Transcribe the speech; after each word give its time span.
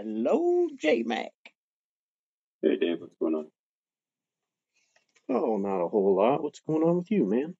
Hello, 0.00 0.68
J 0.76 1.02
Mac. 1.02 1.32
Hey 2.62 2.76
Dave, 2.76 3.00
what's 3.00 3.16
going 3.18 3.34
on? 3.34 3.46
Oh, 5.28 5.56
not 5.56 5.84
a 5.84 5.88
whole 5.88 6.14
lot. 6.14 6.40
What's 6.40 6.60
going 6.60 6.84
on 6.84 6.98
with 6.98 7.10
you, 7.10 7.24
man? 7.26 7.56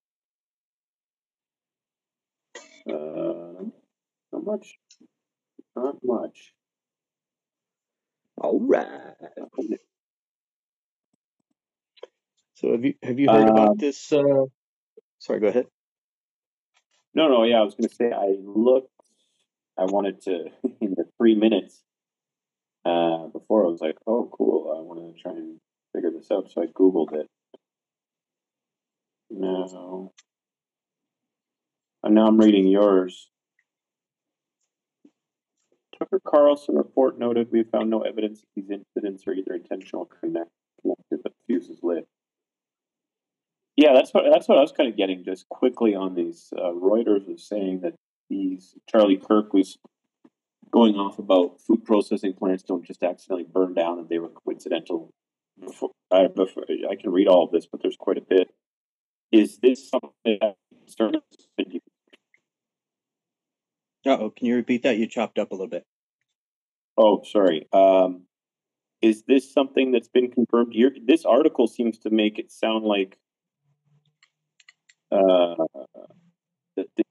Uh, 2.88 3.64
not 4.32 4.45
much. 4.45 4.78
Not 5.74 5.96
much. 6.04 6.54
All 8.37 8.60
right. 8.60 9.17
So 12.55 12.71
have 12.71 12.85
you 12.85 12.95
have 13.03 13.18
you 13.18 13.28
heard 13.28 13.49
about 13.49 13.71
Um, 13.71 13.78
this? 13.78 14.13
Uh, 14.13 14.45
sorry, 15.18 15.41
go 15.41 15.49
ahead. 15.49 15.67
no, 17.14 17.27
no, 17.28 17.42
yeah, 17.42 17.59
I 17.59 17.62
was 17.64 17.74
gonna 17.74 17.88
say 17.88 18.12
I 18.12 18.36
looked. 18.41 18.92
I 19.77 19.86
wanted 19.86 20.20
to 20.23 20.45
in 20.80 20.95
the 20.95 21.06
three 21.18 21.34
minutes 21.34 21.82
uh, 22.88 23.27
before. 23.28 23.65
I 23.65 23.69
was 23.69 23.80
like, 23.80 23.97
oh, 24.06 24.30
cool. 24.33 24.74
I 24.77 24.80
want 24.80 25.15
to 25.15 25.23
try 25.23 25.33
and 25.33 25.60
figure 25.95 26.10
this 26.10 26.30
out. 26.33 26.51
So 26.51 26.62
I 26.62 26.66
googled 26.66 27.12
it. 27.15 27.27
Now, 29.30 30.10
and 32.02 32.15
now 32.15 32.27
I'm 32.27 32.38
reading 32.38 32.66
yours. 32.66 33.29
Tucker 35.98 36.20
Carlson 36.24 36.77
report 36.77 37.19
noted 37.19 37.48
we 37.51 37.65
found 37.65 37.91
no 37.91 38.02
evidence 38.02 38.41
that 38.41 38.46
these 38.55 38.70
incidents 38.70 39.24
are 39.27 39.32
either 39.32 39.55
intentional 39.55 40.09
or 40.10 40.18
connect, 40.20 40.51
connected, 40.80 41.20
but 41.23 41.32
the 41.32 41.38
fuse 41.46 41.68
is 41.68 41.80
lit. 41.82 42.07
Yeah, 43.77 43.93
that's 43.95 44.12
what 44.12 44.24
that's 44.32 44.48
what 44.48 44.59
I 44.59 44.60
was 44.60 44.73
kind 44.73 44.88
of 44.88 44.96
getting 44.96 45.24
just 45.24 45.48
quickly 45.48 45.95
on 45.95 46.15
these. 46.15 46.52
Uh, 46.57 46.70
Reuters 46.70 47.27
was 47.29 47.46
saying 47.46 47.80
that 47.82 47.95
these 48.30 48.74
Charlie 48.88 49.18
Kirk 49.18 49.52
was 49.52 49.77
going 50.71 50.97
off 50.97 51.19
about 51.19 51.61
food 51.61 51.85
processing 51.85 52.35
plants 52.35 52.63
don't 52.63 52.85
just 52.85 53.02
accidentally 53.02 53.47
burn 53.51 53.74
down 53.74 53.99
and 53.99 54.09
they 54.09 54.19
were 54.19 54.29
coincidental. 54.29 55.11
Before, 55.61 55.91
I, 56.13 56.29
before, 56.29 56.65
I 56.91 56.95
can 56.95 57.11
read 57.11 57.27
all 57.27 57.45
of 57.45 57.52
this, 57.52 57.66
but 57.66 57.83
there's 57.83 57.97
quite 57.99 58.19
a 58.19 58.23
bit. 58.23 58.49
Is 59.33 59.59
this 59.59 59.91
something 59.91 60.39
that 60.41 60.55
concerns 60.73 61.23
you? 61.59 61.80
Uh 64.07 64.17
oh, 64.21 64.31
can 64.31 64.47
you 64.47 64.55
repeat 64.55 64.85
that? 64.85 64.97
You 64.97 65.07
chopped 65.07 65.39
up 65.39 65.51
a 65.51 65.55
little 65.55 65.69
bit. 65.69 65.85
Oh, 66.97 67.23
sorry. 67.25 67.67
Um, 67.73 68.23
is 69.03 69.25
this 69.25 69.53
something 69.53 69.93
that's 69.93 70.09
been 70.09 70.31
confirmed? 70.31 70.73
Your, 70.75 70.91
this 71.05 71.25
article 71.25 71.67
seems 71.67 71.99
to 71.99 72.11
make 72.11 72.39
it 72.39 72.51
sound 72.51 72.85
like 72.85 73.19
uh, 75.13 75.55
that 76.77 76.87
the 76.97 77.03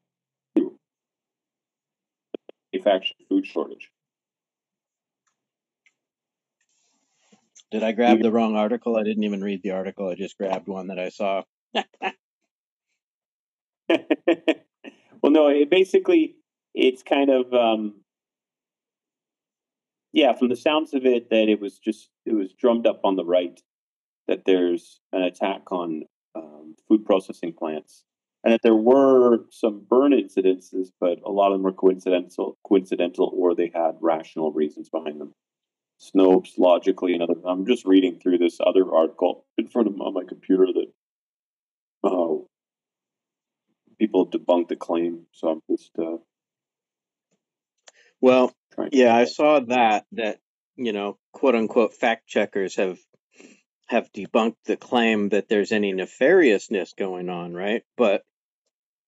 manufactured 2.87 3.17
food 3.29 3.45
shortage. 3.45 3.91
Did 7.69 7.83
I 7.83 7.91
grab 7.91 8.21
the 8.21 8.31
wrong 8.31 8.55
article? 8.55 8.95
I 8.95 9.03
didn't 9.03 9.25
even 9.25 9.43
read 9.43 9.61
the 9.61 9.71
article. 9.71 10.07
I 10.07 10.15
just 10.15 10.37
grabbed 10.37 10.67
one 10.67 10.87
that 10.87 10.99
I 10.99 11.09
saw. 11.09 11.43
well, 13.89 15.31
no, 15.31 15.49
it 15.49 15.69
basically 15.69 16.35
it's 16.73 17.03
kind 17.03 17.29
of 17.29 17.53
um, 17.53 17.95
yeah, 20.13 20.31
from 20.33 20.47
the 20.47 20.55
sounds 20.55 20.93
of 20.93 21.05
it, 21.05 21.29
that 21.29 21.49
it 21.49 21.59
was 21.59 21.77
just 21.77 22.09
it 22.25 22.33
was 22.33 22.53
drummed 22.53 22.87
up 22.87 23.01
on 23.03 23.17
the 23.17 23.25
right 23.25 23.59
that 24.29 24.43
there's 24.45 25.01
an 25.11 25.23
attack 25.23 25.71
on 25.71 26.03
um, 26.35 26.75
food 26.87 27.05
processing 27.05 27.53
plants, 27.53 28.05
and 28.47 28.53
that 28.53 28.61
there 28.63 28.73
were 28.73 29.39
some 29.51 29.85
burn 29.89 30.13
incidences, 30.13 30.87
but 31.01 31.19
a 31.25 31.29
lot 31.29 31.51
of 31.51 31.55
them 31.55 31.63
were 31.63 31.73
coincidental, 31.73 32.57
coincidental, 32.65 33.29
or 33.35 33.53
they 33.53 33.69
had 33.75 33.97
rational 33.99 34.53
reasons 34.53 34.87
behind 34.87 35.19
them. 35.19 35.33
Snopes, 35.99 36.57
logically, 36.57 37.11
and 37.11 37.21
other. 37.21 37.33
I'm 37.45 37.65
just 37.65 37.83
reading 37.83 38.21
through 38.21 38.37
this 38.37 38.59
other 38.65 38.89
article 38.89 39.43
in 39.57 39.67
front 39.67 39.89
of 39.89 39.99
on 39.99 40.13
my 40.13 40.23
computer 40.23 40.67
that 40.67 42.09
uh, 42.09 42.35
people 43.99 44.29
debunked 44.29 44.69
the 44.69 44.77
claim. 44.77 45.25
So 45.33 45.49
I'm 45.49 45.61
just 45.69 45.91
uh, 45.99 46.15
Well, 48.21 48.53
yeah, 48.93 49.13
I 49.13 49.25
saw 49.25 49.59
that 49.59 50.05
that 50.13 50.39
you 50.77 50.93
know, 50.93 51.17
quote 51.33 51.55
unquote 51.55 51.95
fact 51.95 52.27
checkers 52.27 52.77
have 52.77 52.97
have 53.87 54.09
debunked 54.13 54.55
the 54.63 54.77
claim 54.77 55.29
that 55.29 55.49
there's 55.49 55.73
any 55.73 55.91
nefariousness 55.91 56.95
going 56.95 57.27
on, 57.27 57.53
right? 57.53 57.83
But 57.97 58.23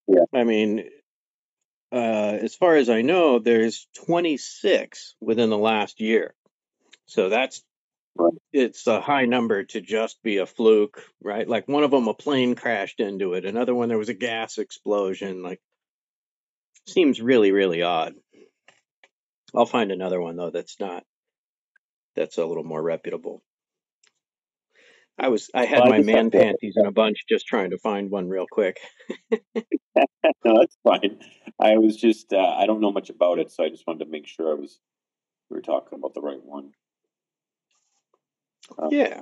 Yeah. 0.09 0.25
I 0.33 0.45
mean, 0.45 0.89
uh, 1.93 2.37
as 2.41 2.55
far 2.55 2.75
as 2.77 2.89
I 2.89 3.01
know, 3.03 3.39
there's 3.39 3.87
26 4.05 5.15
within 5.21 5.49
the 5.49 5.57
last 5.57 6.01
year. 6.01 6.35
So 7.07 7.29
that's 7.29 7.63
Right. 8.15 8.33
it's 8.53 8.87
a 8.87 9.01
high 9.01 9.25
number 9.25 9.63
to 9.65 9.81
just 9.81 10.21
be 10.23 10.37
a 10.37 10.45
fluke, 10.45 11.03
right? 11.21 11.47
Like 11.47 11.67
one 11.67 11.83
of 11.83 11.91
them, 11.91 12.07
a 12.09 12.13
plane 12.15 12.55
crashed 12.55 12.99
into 12.99 13.33
it. 13.33 13.45
Another 13.45 13.75
one, 13.75 13.89
there 13.89 13.97
was 13.97 14.09
a 14.09 14.15
gas 14.15 14.57
explosion. 14.59 15.43
Like, 15.43 15.61
seems 16.87 17.21
really, 17.21 17.51
really 17.51 17.81
odd. 17.83 18.15
I'll 19.55 19.65
find 19.65 19.91
another 19.91 20.21
one 20.21 20.35
though 20.37 20.51
that's 20.51 20.79
not 20.79 21.03
that's 22.15 22.37
a 22.37 22.45
little 22.45 22.63
more 22.63 22.81
reputable. 22.81 23.41
I 25.19 25.27
was 25.27 25.49
I 25.53 25.65
had 25.65 25.81
Well, 25.81 25.89
my 25.89 25.99
man 25.99 26.31
panties 26.31 26.75
in 26.77 26.85
a 26.85 26.91
bunch 26.91 27.25
just 27.27 27.45
trying 27.45 27.71
to 27.71 27.77
find 27.77 28.09
one 28.09 28.29
real 28.29 28.47
quick. 28.49 28.77
no, 30.45 30.59
that's 30.59 30.77
fine. 30.83 31.19
I 31.59 31.77
was 31.77 31.97
just 31.97 32.33
uh, 32.33 32.55
I 32.57 32.65
don't 32.65 32.81
know 32.81 32.91
much 32.91 33.09
about 33.09 33.39
it, 33.39 33.51
so 33.51 33.63
I 33.63 33.69
just 33.69 33.85
wanted 33.85 34.05
to 34.05 34.11
make 34.11 34.27
sure 34.27 34.51
I 34.51 34.59
was 34.59 34.79
we 35.49 35.57
were 35.57 35.61
talking 35.61 35.97
about 35.97 36.13
the 36.13 36.21
right 36.21 36.43
one. 36.43 36.71
Um, 38.77 38.89
Yeah. 38.91 39.21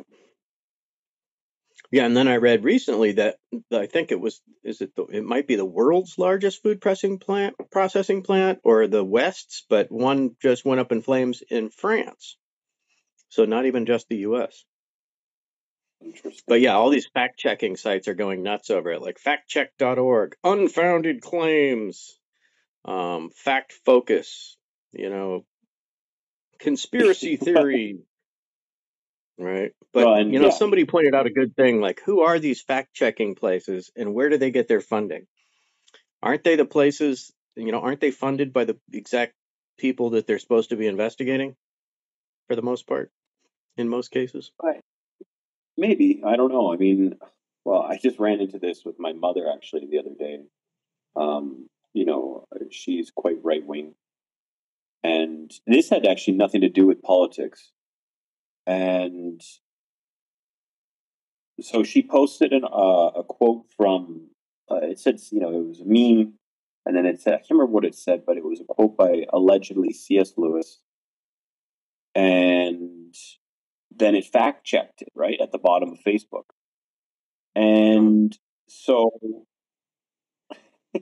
Yeah, 1.89 2.05
and 2.05 2.17
then 2.17 2.27
I 2.27 2.35
read 2.35 2.65
recently 2.65 3.13
that 3.13 3.37
I 3.71 3.85
think 3.85 4.11
it 4.11 4.19
was 4.19 4.41
is 4.63 4.81
it 4.81 4.93
the, 4.95 5.05
it 5.05 5.23
might 5.23 5.47
be 5.47 5.55
the 5.55 5.65
world's 5.65 6.17
largest 6.17 6.61
food 6.61 6.81
pressing 6.81 7.17
plant 7.17 7.55
processing 7.71 8.23
plant 8.23 8.59
or 8.63 8.87
the 8.87 9.03
West's, 9.03 9.65
but 9.69 9.89
one 9.89 10.35
just 10.41 10.65
went 10.65 10.81
up 10.81 10.91
in 10.91 11.01
flames 11.01 11.41
in 11.49 11.69
France. 11.69 12.35
So 13.29 13.45
not 13.45 13.65
even 13.65 13.85
just 13.85 14.09
the 14.09 14.17
US. 14.17 14.65
Interesting. 16.01 16.43
But 16.47 16.61
yeah, 16.61 16.75
all 16.75 16.89
these 16.89 17.07
fact 17.07 17.39
checking 17.39 17.75
sites 17.75 18.07
are 18.07 18.13
going 18.13 18.43
nuts 18.43 18.69
over 18.69 18.91
it, 18.91 19.01
like 19.01 19.19
factcheck.org, 19.19 20.35
unfounded 20.43 21.21
claims, 21.21 22.19
um, 22.85 23.31
fact 23.35 23.73
focus, 23.85 24.57
you 24.91 25.09
know, 25.09 25.45
conspiracy 26.59 27.35
theory. 27.37 27.99
Right. 29.39 29.71
But 29.93 30.05
Well, 30.05 30.15
and 30.15 30.33
you 30.33 30.39
know, 30.39 30.47
yeah. 30.47 30.53
somebody 30.53 30.85
pointed 30.85 31.13
out 31.13 31.27
a 31.27 31.31
good 31.31 31.55
thing, 31.55 31.79
like 31.79 32.01
who 32.05 32.21
are 32.21 32.39
these 32.39 32.61
fact 32.61 32.93
checking 32.93 33.35
places 33.35 33.91
and 33.95 34.13
where 34.13 34.29
do 34.29 34.37
they 34.37 34.51
get 34.51 34.67
their 34.67 34.81
funding? 34.81 35.27
Aren't 36.21 36.43
they 36.43 36.55
the 36.55 36.65
places, 36.65 37.31
you 37.55 37.71
know, 37.71 37.79
aren't 37.79 38.01
they 38.01 38.11
funded 38.11 38.53
by 38.53 38.65
the 38.65 38.77
exact 38.91 39.33
people 39.77 40.11
that 40.11 40.25
they're 40.25 40.39
supposed 40.39 40.69
to 40.69 40.75
be 40.75 40.87
investigating 40.87 41.55
for 42.47 42.55
the 42.55 42.63
most 42.63 42.87
part, 42.87 43.11
in 43.77 43.87
most 43.87 44.09
cases? 44.09 44.51
Maybe 45.77 46.21
I 46.25 46.35
don't 46.35 46.51
know. 46.51 46.73
I 46.73 46.77
mean, 46.77 47.17
well, 47.63 47.81
I 47.81 47.97
just 47.97 48.19
ran 48.19 48.39
into 48.39 48.59
this 48.59 48.83
with 48.83 48.95
my 48.99 49.13
mother 49.13 49.45
actually 49.53 49.87
the 49.89 49.99
other 49.99 50.15
day. 50.17 50.39
Um, 51.15 51.69
you 51.93 52.05
know, 52.05 52.47
she's 52.71 53.11
quite 53.11 53.37
right 53.43 53.65
wing, 53.65 53.93
and 55.03 55.51
this 55.65 55.89
had 55.89 56.05
actually 56.05 56.37
nothing 56.37 56.61
to 56.61 56.69
do 56.69 56.87
with 56.87 57.01
politics. 57.01 57.71
And 58.65 59.41
so 61.61 61.83
she 61.83 62.01
posted 62.01 62.53
an, 62.53 62.63
uh, 62.63 63.11
a 63.15 63.23
quote 63.23 63.65
from. 63.75 64.29
Uh, 64.69 64.79
it 64.81 64.99
said, 64.99 65.17
you 65.31 65.39
know, 65.39 65.49
it 65.49 65.65
was 65.65 65.79
a 65.79 65.85
meme, 65.85 66.33
and 66.85 66.95
then 66.95 67.05
it 67.05 67.21
said, 67.21 67.33
I 67.33 67.37
can't 67.37 67.51
remember 67.51 67.71
what 67.71 67.85
it 67.85 67.95
said, 67.95 68.23
but 68.25 68.37
it 68.37 68.43
was 68.43 68.59
a 68.59 68.65
quote 68.65 68.97
by 68.97 69.25
allegedly 69.31 69.93
C.S. 69.93 70.33
Lewis, 70.35 70.79
and 72.15 72.96
then 73.97 74.15
it 74.15 74.25
fact 74.25 74.65
checked 74.65 75.01
it 75.01 75.09
right 75.15 75.39
at 75.41 75.51
the 75.51 75.57
bottom 75.57 75.91
of 75.91 75.99
Facebook. 75.99 76.45
And 77.55 78.37
so 78.67 79.11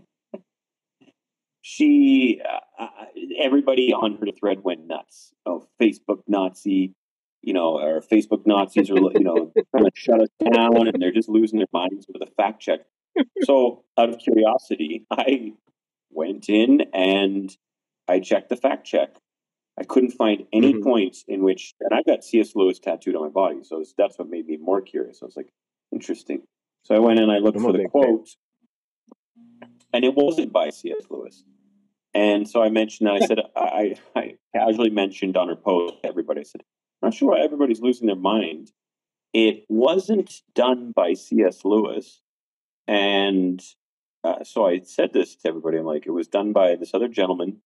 she, 1.62 2.42
uh, 2.44 2.84
uh, 2.84 3.06
everybody 3.40 3.94
on 3.94 4.18
her 4.18 4.28
thread 4.40 4.64
went 4.64 4.88
nuts. 4.88 5.34
Oh, 5.46 5.68
Facebook 5.82 6.22
Nazi, 6.28 6.94
you 7.42 7.54
know, 7.54 7.80
or 7.80 8.02
Facebook 8.02 8.46
Nazis 8.46 8.90
are, 8.90 8.96
you 8.96 9.20
know, 9.20 9.52
trying 9.72 9.86
to 9.86 9.92
shut 9.96 10.22
us 10.22 10.30
down 10.54 10.88
and 10.88 11.02
they're 11.02 11.12
just 11.12 11.30
losing 11.30 11.60
their 11.60 11.68
minds 11.74 12.06
with 12.12 12.22
a 12.22 12.32
fact 12.36 12.62
check. 12.62 12.80
So, 13.44 13.84
out 13.98 14.10
of 14.10 14.20
curiosity, 14.20 15.06
I 15.10 15.54
went 16.12 16.50
in 16.50 16.82
and 16.94 17.56
I 18.10 18.20
checked 18.20 18.50
the 18.50 18.58
fact 18.58 18.86
check. 18.86 19.16
I 19.77 19.83
couldn't 19.83 20.12
find 20.12 20.48
any 20.54 20.74
Mhm. 20.74 20.83
points 20.83 21.25
in 21.27 21.44
which, 21.44 21.74
and 21.81 21.94
I've 21.94 22.06
got 22.06 22.24
C.S. 22.24 22.56
Lewis 22.56 22.80
tattooed 22.80 23.16
on 23.16 23.24
my 23.24 23.30
body, 23.30 23.63
so 23.63 23.83
that's 23.98 24.18
what 24.18 24.30
made 24.30 24.48
me 24.48 24.57
more 24.57 24.81
curious. 24.81 25.22
I 25.22 25.25
was 25.25 25.36
like, 25.36 25.51
interesting. 25.92 26.44
So 26.83 26.95
I 26.95 27.00
went 27.00 27.19
and 27.19 27.31
I 27.31 27.39
looked 27.39 27.57
I'm 27.57 27.63
for 27.63 27.72
the 27.74 27.80
fan. 27.80 27.89
quote, 27.89 28.30
and 29.94 30.06
it 30.06 30.16
wasn't 30.16 30.54
by 30.54 30.69
C.S. 30.69 31.06
Lewis. 31.10 31.44
And 32.13 32.48
so 32.48 32.62
I 32.63 32.69
mentioned 32.69 33.07
that. 33.07 33.16
I 33.16 33.25
said, 33.25 33.39
I, 33.56 33.95
I 34.16 34.38
casually 34.56 34.89
mentioned 34.89 35.36
on 35.36 35.50
her 35.50 35.56
post, 35.56 35.95
everybody 36.06 36.42
I 36.42 36.44
said, 36.44 36.62
I'm 37.01 37.07
not 37.07 37.13
sure 37.13 37.31
why 37.31 37.42
everybody's 37.42 37.81
losing 37.81 38.07
their 38.07 38.16
mind. 38.16 38.72
It 39.33 39.66
wasn't 39.68 40.42
done 40.54 40.94
by 40.95 41.13
C.S. 41.13 41.66
Lewis. 41.66 42.22
And 42.88 43.62
uh, 44.24 44.45
so 44.45 44.66
I 44.66 44.80
said 44.83 45.12
this 45.12 45.36
to 45.38 45.50
everybody. 45.50 45.77
I'm 45.77 45.86
like, 45.86 46.06
it 46.07 46.12
was 46.12 46.30
done 46.30 46.54
by 46.54 46.75
this 46.75 46.94
other 46.94 47.10
gentleman. 47.10 47.62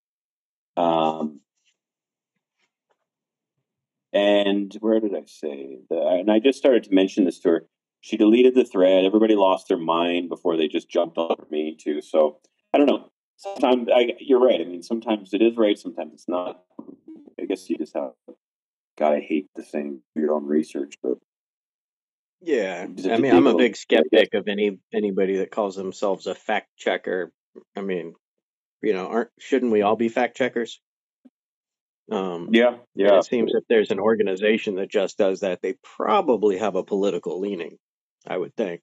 Um, 0.78 1.42
and 4.14 4.76
where 4.80 5.00
did 5.00 5.16
I 5.16 5.24
say 5.26 5.80
that? 5.90 6.18
And 6.20 6.32
I 6.32 6.40
just 6.40 6.60
started 6.60 6.84
to 6.86 6.94
mention 6.94 7.26
this 7.26 7.40
to 7.42 7.50
her. 7.50 7.68
She 8.02 8.18
deleted 8.18 8.56
the 8.56 8.64
thread. 8.64 9.06
Everybody 9.06 9.36
lost 9.36 9.68
their 9.68 9.78
mind 9.78 10.30
before 10.30 10.56
they 10.56 10.68
just 10.68 10.90
jumped 10.90 11.18
on 11.18 11.36
me 11.50 11.78
too. 11.80 12.02
So 12.02 12.40
I 12.74 12.78
don't 12.78 12.88
know 12.88 13.12
sometimes 13.40 13.88
I, 13.94 14.14
you're 14.20 14.40
right. 14.40 14.62
I 14.62 14.66
mean, 14.66 14.84
sometimes 14.84 15.34
it 15.34 15.42
is 15.42 15.58
right, 15.58 15.78
sometimes 15.78 16.14
it's 16.14 16.28
not. 16.28 16.62
I 17.40 17.46
guess 17.46 17.70
you 17.70 17.78
just 17.78 17.96
have. 17.96 18.12
God, 18.98 19.14
I 19.14 19.22
hate 19.22 19.48
the 19.56 19.64
saying 19.64 20.02
your 20.16 20.34
own 20.34 20.46
research, 20.46 20.96
but 21.02 21.18
yeah, 22.42 22.86
I 22.86 23.18
mean, 23.18 23.34
I'm 23.34 23.48
a 23.48 23.56
big 23.56 23.76
skeptic 23.76 24.34
of 24.34 24.48
any 24.48 24.80
anybody 24.94 25.38
that 25.38 25.52
calls 25.52 25.76
themselves 25.76 26.28
a 26.28 26.36
fact 26.36 26.68
checker. 26.78 27.32
I 27.76 27.82
mean, 27.82 28.14
you 28.82 28.94
know, 28.94 29.08
aren't 29.08 29.30
shouldn't 29.40 29.72
we 29.72 29.82
all 29.82 29.96
be 29.96 30.10
fact 30.10 30.38
checkers? 30.38 30.82
Um, 32.12 32.50
yeah, 32.52 32.78
yeah. 32.96 33.18
It 33.18 33.26
seems 33.26 33.54
if 33.54 33.64
there's 33.70 33.92
an 33.92 34.00
organization 34.00 34.76
that 34.76 34.90
just 34.90 35.18
does 35.18 35.42
that, 35.42 35.62
they 35.62 35.76
probably 35.84 36.58
have 36.58 36.76
a 36.76 36.84
political 36.84 37.40
leaning. 37.40 37.78
I 38.28 38.38
would 38.38 38.56
think. 38.56 38.82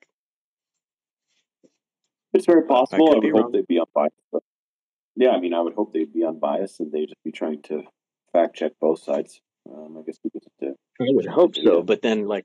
It's 2.32 2.46
very 2.46 2.64
possible. 2.64 3.08
I, 3.08 3.12
I 3.12 3.19
would 3.19 3.25
hope 3.25 3.43
wrong. 3.43 3.52
they'd 3.52 3.67
be 3.67 3.81
unbiased. 3.81 4.14
But 4.32 4.43
yeah, 5.17 5.31
I 5.31 5.40
mean, 5.40 5.55
I 5.55 5.61
would 5.61 5.75
hope 5.75 5.93
they'd 5.93 6.12
be 6.12 6.25
unbiased 6.25 6.81
and 6.81 6.93
they'd 6.93 7.06
just 7.06 7.25
be 7.25 7.32
trying 7.32 7.62
to 7.62 7.84
fact 8.32 8.56
check 8.56 8.73
both 8.81 9.02
sides. 9.02 9.40
Um, 9.70 9.96
I 9.99 10.02
guess 10.05 10.19
we 10.23 10.31
just. 10.31 10.49
Uh, 10.62 10.75
I 11.00 11.06
would 11.08 11.26
hope 11.26 11.56
so, 11.56 11.82
but 11.82 12.02
then 12.02 12.26
like, 12.26 12.44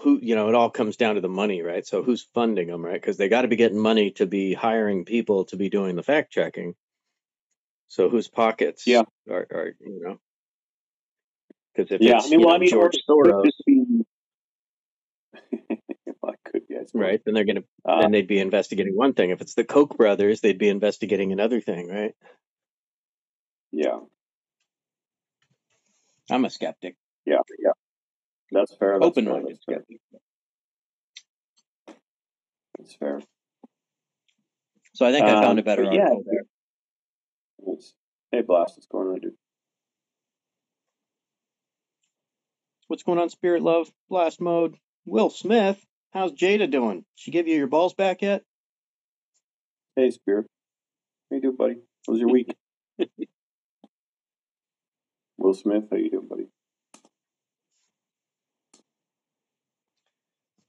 who 0.00 0.18
you 0.22 0.34
know, 0.34 0.48
it 0.48 0.54
all 0.54 0.70
comes 0.70 0.96
down 0.96 1.16
to 1.16 1.20
the 1.20 1.28
money, 1.28 1.62
right? 1.62 1.86
So 1.86 2.02
who's 2.02 2.28
funding 2.34 2.68
them, 2.68 2.84
right? 2.84 3.00
Because 3.00 3.16
they 3.16 3.28
got 3.28 3.42
to 3.42 3.48
be 3.48 3.56
getting 3.56 3.78
money 3.78 4.12
to 4.12 4.26
be 4.26 4.54
hiring 4.54 5.04
people 5.04 5.44
to 5.46 5.56
be 5.56 5.68
doing 5.68 5.96
the 5.96 6.02
fact 6.02 6.32
checking. 6.32 6.74
So 7.88 8.08
whose 8.08 8.28
pockets? 8.28 8.86
Yeah. 8.86 9.02
Are, 9.30 9.46
are 9.50 9.74
you 9.80 10.00
know? 10.02 10.20
Because 11.74 11.92
if 11.92 12.00
yeah, 12.00 12.16
it's, 12.16 12.26
I 12.26 12.30
mean, 12.30 12.40
well, 12.40 12.48
know, 12.50 12.54
I 12.54 12.58
mean, 12.58 12.70
George 12.70 12.98
Soros, 13.08 13.42
could 16.44 16.66
be, 16.66 16.76
right? 16.94 17.20
Then 17.24 17.34
they're 17.34 17.44
going 17.44 17.56
to, 17.56 17.64
uh, 17.84 18.00
then 18.02 18.10
they'd 18.10 18.26
be 18.26 18.40
investigating 18.40 18.96
one 18.96 19.14
thing. 19.14 19.30
If 19.30 19.40
it's 19.40 19.54
the 19.54 19.64
Koch 19.64 19.96
brothers, 19.96 20.40
they'd 20.40 20.58
be 20.58 20.68
investigating 20.68 21.32
another 21.32 21.60
thing, 21.60 21.88
right? 21.88 22.14
Yeah. 23.70 24.00
I'm 26.30 26.44
a 26.44 26.50
skeptic. 26.50 26.96
Yeah, 27.24 27.38
yeah. 27.58 27.72
That's 28.50 28.74
fair. 28.74 29.02
Open 29.02 29.24
minded 29.24 29.58
skeptic. 29.62 29.98
That's 32.76 32.94
fair. 32.94 33.20
So 34.94 35.06
I 35.06 35.12
think 35.12 35.26
um, 35.26 35.36
I 35.36 35.42
found 35.42 35.58
a 35.58 35.62
um, 35.62 35.64
better 35.64 35.84
article 35.84 36.24
yeah. 36.26 36.40
Hey, 38.32 38.42
Blast, 38.42 38.76
what's 38.76 38.86
going 38.86 39.08
on, 39.08 39.20
dude? 39.20 39.32
What's 42.86 43.02
going 43.02 43.18
on, 43.18 43.28
Spirit 43.28 43.62
Love? 43.62 43.90
Blast 44.08 44.40
Mode. 44.40 44.76
Will 45.06 45.30
Smith 45.30 45.84
How's 46.10 46.32
Jada 46.32 46.70
doing? 46.70 47.04
She 47.14 47.30
give 47.30 47.46
you 47.46 47.56
your 47.56 47.66
balls 47.66 47.92
back 47.94 48.22
yet? 48.22 48.42
Hey, 49.94 50.10
Spirit. 50.10 50.46
How 51.30 51.36
you 51.36 51.42
doing, 51.42 51.56
buddy? 51.56 51.74
How 52.06 52.12
was 52.12 52.20
your 52.20 52.30
week? 52.30 52.54
Will 55.38 55.54
Smith, 55.54 55.84
how 55.90 55.96
you 55.96 56.10
doing, 56.10 56.26
buddy? 56.28 56.48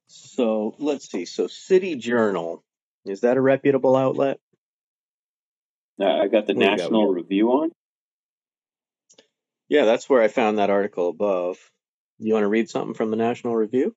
So 0.07 0.75
let's 0.77 1.09
see. 1.09 1.25
So 1.25 1.47
City 1.47 1.95
Journal 1.95 2.63
is 3.05 3.21
that 3.21 3.37
a 3.37 3.41
reputable 3.41 3.95
outlet? 3.95 4.39
Uh, 5.99 6.05
I 6.05 6.27
got 6.27 6.47
the 6.47 6.53
what 6.53 6.65
National 6.65 7.07
got 7.07 7.15
Review 7.15 7.49
on. 7.49 7.71
Yeah, 9.67 9.85
that's 9.85 10.09
where 10.09 10.21
I 10.21 10.27
found 10.29 10.57
that 10.57 10.69
article 10.69 11.09
above. 11.09 11.57
You 12.17 12.33
want 12.33 12.43
to 12.43 12.49
read 12.49 12.69
something 12.69 12.93
from 12.93 13.11
the 13.11 13.17
National 13.17 13.55
Review? 13.55 13.95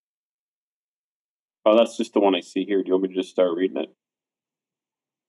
Oh, 1.64 1.76
that's 1.76 1.96
just 1.96 2.12
the 2.12 2.20
one 2.20 2.34
I 2.34 2.40
see 2.40 2.64
here. 2.64 2.82
Do 2.82 2.88
you 2.88 2.94
want 2.94 3.04
me 3.04 3.08
to 3.10 3.14
just 3.14 3.30
start 3.30 3.56
reading 3.56 3.78
it? 3.78 3.94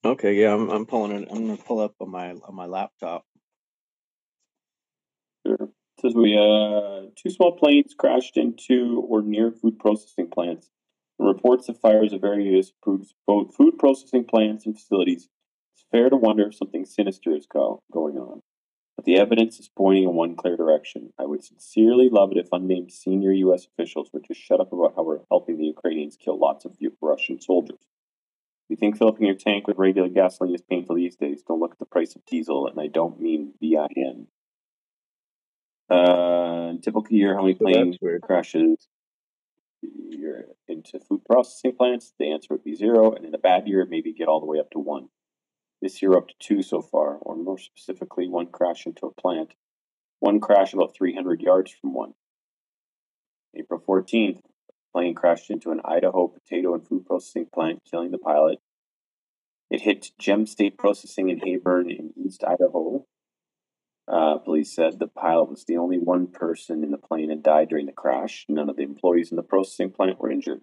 Okay, 0.06 0.34
yeah, 0.34 0.54
I'm, 0.54 0.70
I'm 0.70 0.86
pulling 0.86 1.12
it. 1.12 1.30
I'm 1.32 1.48
gonna 1.48 1.58
pull 1.58 1.80
up 1.80 1.96
on 2.02 2.10
my 2.10 2.32
on 2.32 2.56
my 2.56 2.66
laptop. 2.66 3.24
Sure. 5.46 5.56
It 5.62 6.02
says 6.02 6.14
we 6.14 6.36
uh 6.36 7.10
two 7.16 7.30
small 7.30 7.56
planes 7.56 7.96
crashed 7.98 8.36
into 8.36 9.06
or 9.08 9.22
near 9.22 9.52
food 9.52 9.80
processing 9.80 10.30
plants. 10.30 10.70
And 11.20 11.28
reports 11.28 11.70
of 11.70 11.80
fires 11.80 12.12
of 12.12 12.22
various 12.22 12.74
food, 12.84 13.06
food 13.28 13.78
processing 13.78 14.26
plants 14.26 14.66
and 14.66 14.76
facilities. 14.76 15.30
Fair 15.94 16.10
to 16.10 16.18
wonder 16.18 16.48
if 16.48 16.56
something 16.56 16.84
sinister 16.84 17.34
is 17.34 17.46
go, 17.46 17.82
going 17.94 18.18
on 18.18 18.42
but 18.96 19.06
the 19.06 19.18
evidence 19.18 19.60
is 19.60 19.70
pointing 19.76 20.04
in 20.04 20.14
one 20.14 20.36
clear 20.36 20.56
direction. 20.56 21.12
I 21.20 21.26
would 21.26 21.44
sincerely 21.44 22.10
love 22.10 22.32
it 22.32 22.38
if 22.38 22.48
unnamed 22.52 22.92
senior 22.92 23.32
U.S. 23.32 23.66
officials 23.66 24.10
would 24.14 24.26
just 24.26 24.42
shut 24.42 24.60
up 24.60 24.72
about 24.72 24.94
how 24.96 25.04
we're 25.04 25.20
helping 25.30 25.58
the 25.58 25.66
Ukrainians 25.66 26.16
kill 26.16 26.40
lots 26.40 26.66
of 26.66 26.78
Russian 27.02 27.42
soldiers. 27.42 27.80
If 27.82 28.70
you 28.70 28.76
think 28.78 28.98
filling 28.98 29.26
your 29.26 29.36
tank 29.36 29.68
with 29.68 29.78
regular 29.78 30.10
gasoline 30.10 30.56
is 30.56 30.62
painful 30.62 30.96
these 30.96 31.16
days, 31.16 31.44
don't 31.46 31.60
look 31.60 31.74
at 31.74 31.80
the 31.80 31.86
price 31.86 32.16
of 32.16 32.26
diesel, 32.26 32.68
and 32.68 32.80
I 32.80 32.88
don't 32.88 33.20
mean 33.20 33.54
Vin. 33.60 34.28
Uh, 35.90 36.74
typical 36.82 37.08
year, 37.10 37.36
how 37.36 37.42
many 37.42 37.56
plane 37.56 37.98
crashes 38.22 38.88
you're 39.82 40.46
into 40.68 41.00
food 41.00 41.26
processing 41.26 41.76
plants? 41.76 42.14
The 42.18 42.32
answer 42.32 42.48
would 42.52 42.64
be 42.64 42.76
zero, 42.76 43.12
and 43.12 43.26
in 43.26 43.36
a 43.36 43.40
bad 43.40 43.68
year, 43.68 43.86
maybe 43.90 44.14
get 44.14 44.28
all 44.28 44.40
the 44.40 44.46
way 44.46 44.60
up 44.60 44.72
to 44.72 44.80
one. 44.80 45.10
This 45.84 46.02
year, 46.02 46.16
up 46.16 46.30
to 46.30 46.34
two 46.40 46.62
so 46.62 46.82
far, 46.82 47.18
or 47.18 47.36
more 47.36 47.58
specifically, 47.58 48.30
one 48.30 48.48
crash 48.48 48.86
into 48.86 49.06
a 49.06 49.22
plant. 49.22 49.54
One 50.22 50.40
crash 50.40 50.74
about 50.74 50.96
300 50.96 51.42
yards 51.42 51.74
from 51.74 51.94
one. 51.94 52.14
April 53.54 53.84
14th, 53.86 54.40
plane 54.94 55.14
crashed 55.14 55.50
into 55.50 55.72
an 55.72 55.82
Idaho 55.84 56.30
potato 56.30 56.74
and 56.74 56.88
food 56.88 57.06
processing 57.06 57.48
plant, 57.54 57.82
killing 57.84 58.12
the 58.12 58.18
pilot. 58.18 58.60
It 59.70 59.82
hit 59.82 60.12
Gem 60.18 60.46
State 60.46 60.78
Processing 60.78 61.28
in 61.28 61.42
Heyburn 61.42 61.90
in 61.90 62.14
East 62.16 62.46
Idaho. 62.46 63.06
Uh, 64.08 64.38
police 64.38 64.74
said 64.74 65.00
the 65.00 65.08
pilot 65.08 65.50
was 65.50 65.66
the 65.66 65.76
only 65.76 65.98
one 65.98 66.28
person 66.28 66.86
in 66.86 66.92
the 66.92 66.98
plane 66.98 67.30
and 67.30 67.44
died 67.44 67.68
during 67.68 67.88
the 67.88 67.92
crash. 67.92 68.46
None 68.48 68.70
of 68.70 68.78
the 68.78 68.84
employees 68.84 69.32
in 69.32 69.36
the 69.36 69.44
processing 69.44 69.92
plant 69.92 70.18
were 70.18 70.32
injured. 70.32 70.62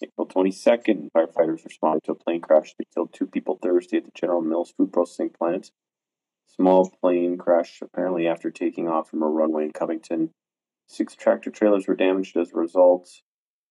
April 0.00 0.28
22nd, 0.28 1.10
firefighters 1.10 1.64
responded 1.64 2.04
to 2.04 2.12
a 2.12 2.14
plane 2.14 2.40
crash 2.40 2.74
that 2.78 2.90
killed 2.94 3.12
two 3.12 3.26
people 3.26 3.58
Thursday 3.60 3.96
at 3.96 4.04
the 4.04 4.12
General 4.14 4.40
Mills 4.40 4.72
food 4.76 4.92
processing 4.92 5.30
plant. 5.30 5.72
Small 6.46 6.88
plane 7.00 7.36
crashed 7.36 7.82
apparently 7.82 8.28
after 8.28 8.50
taking 8.50 8.88
off 8.88 9.10
from 9.10 9.22
a 9.22 9.28
runway 9.28 9.64
in 9.64 9.72
Covington. 9.72 10.30
Six 10.86 11.16
tractor 11.16 11.50
trailers 11.50 11.88
were 11.88 11.96
damaged 11.96 12.36
as 12.36 12.52
a 12.52 12.56
result. 12.56 13.22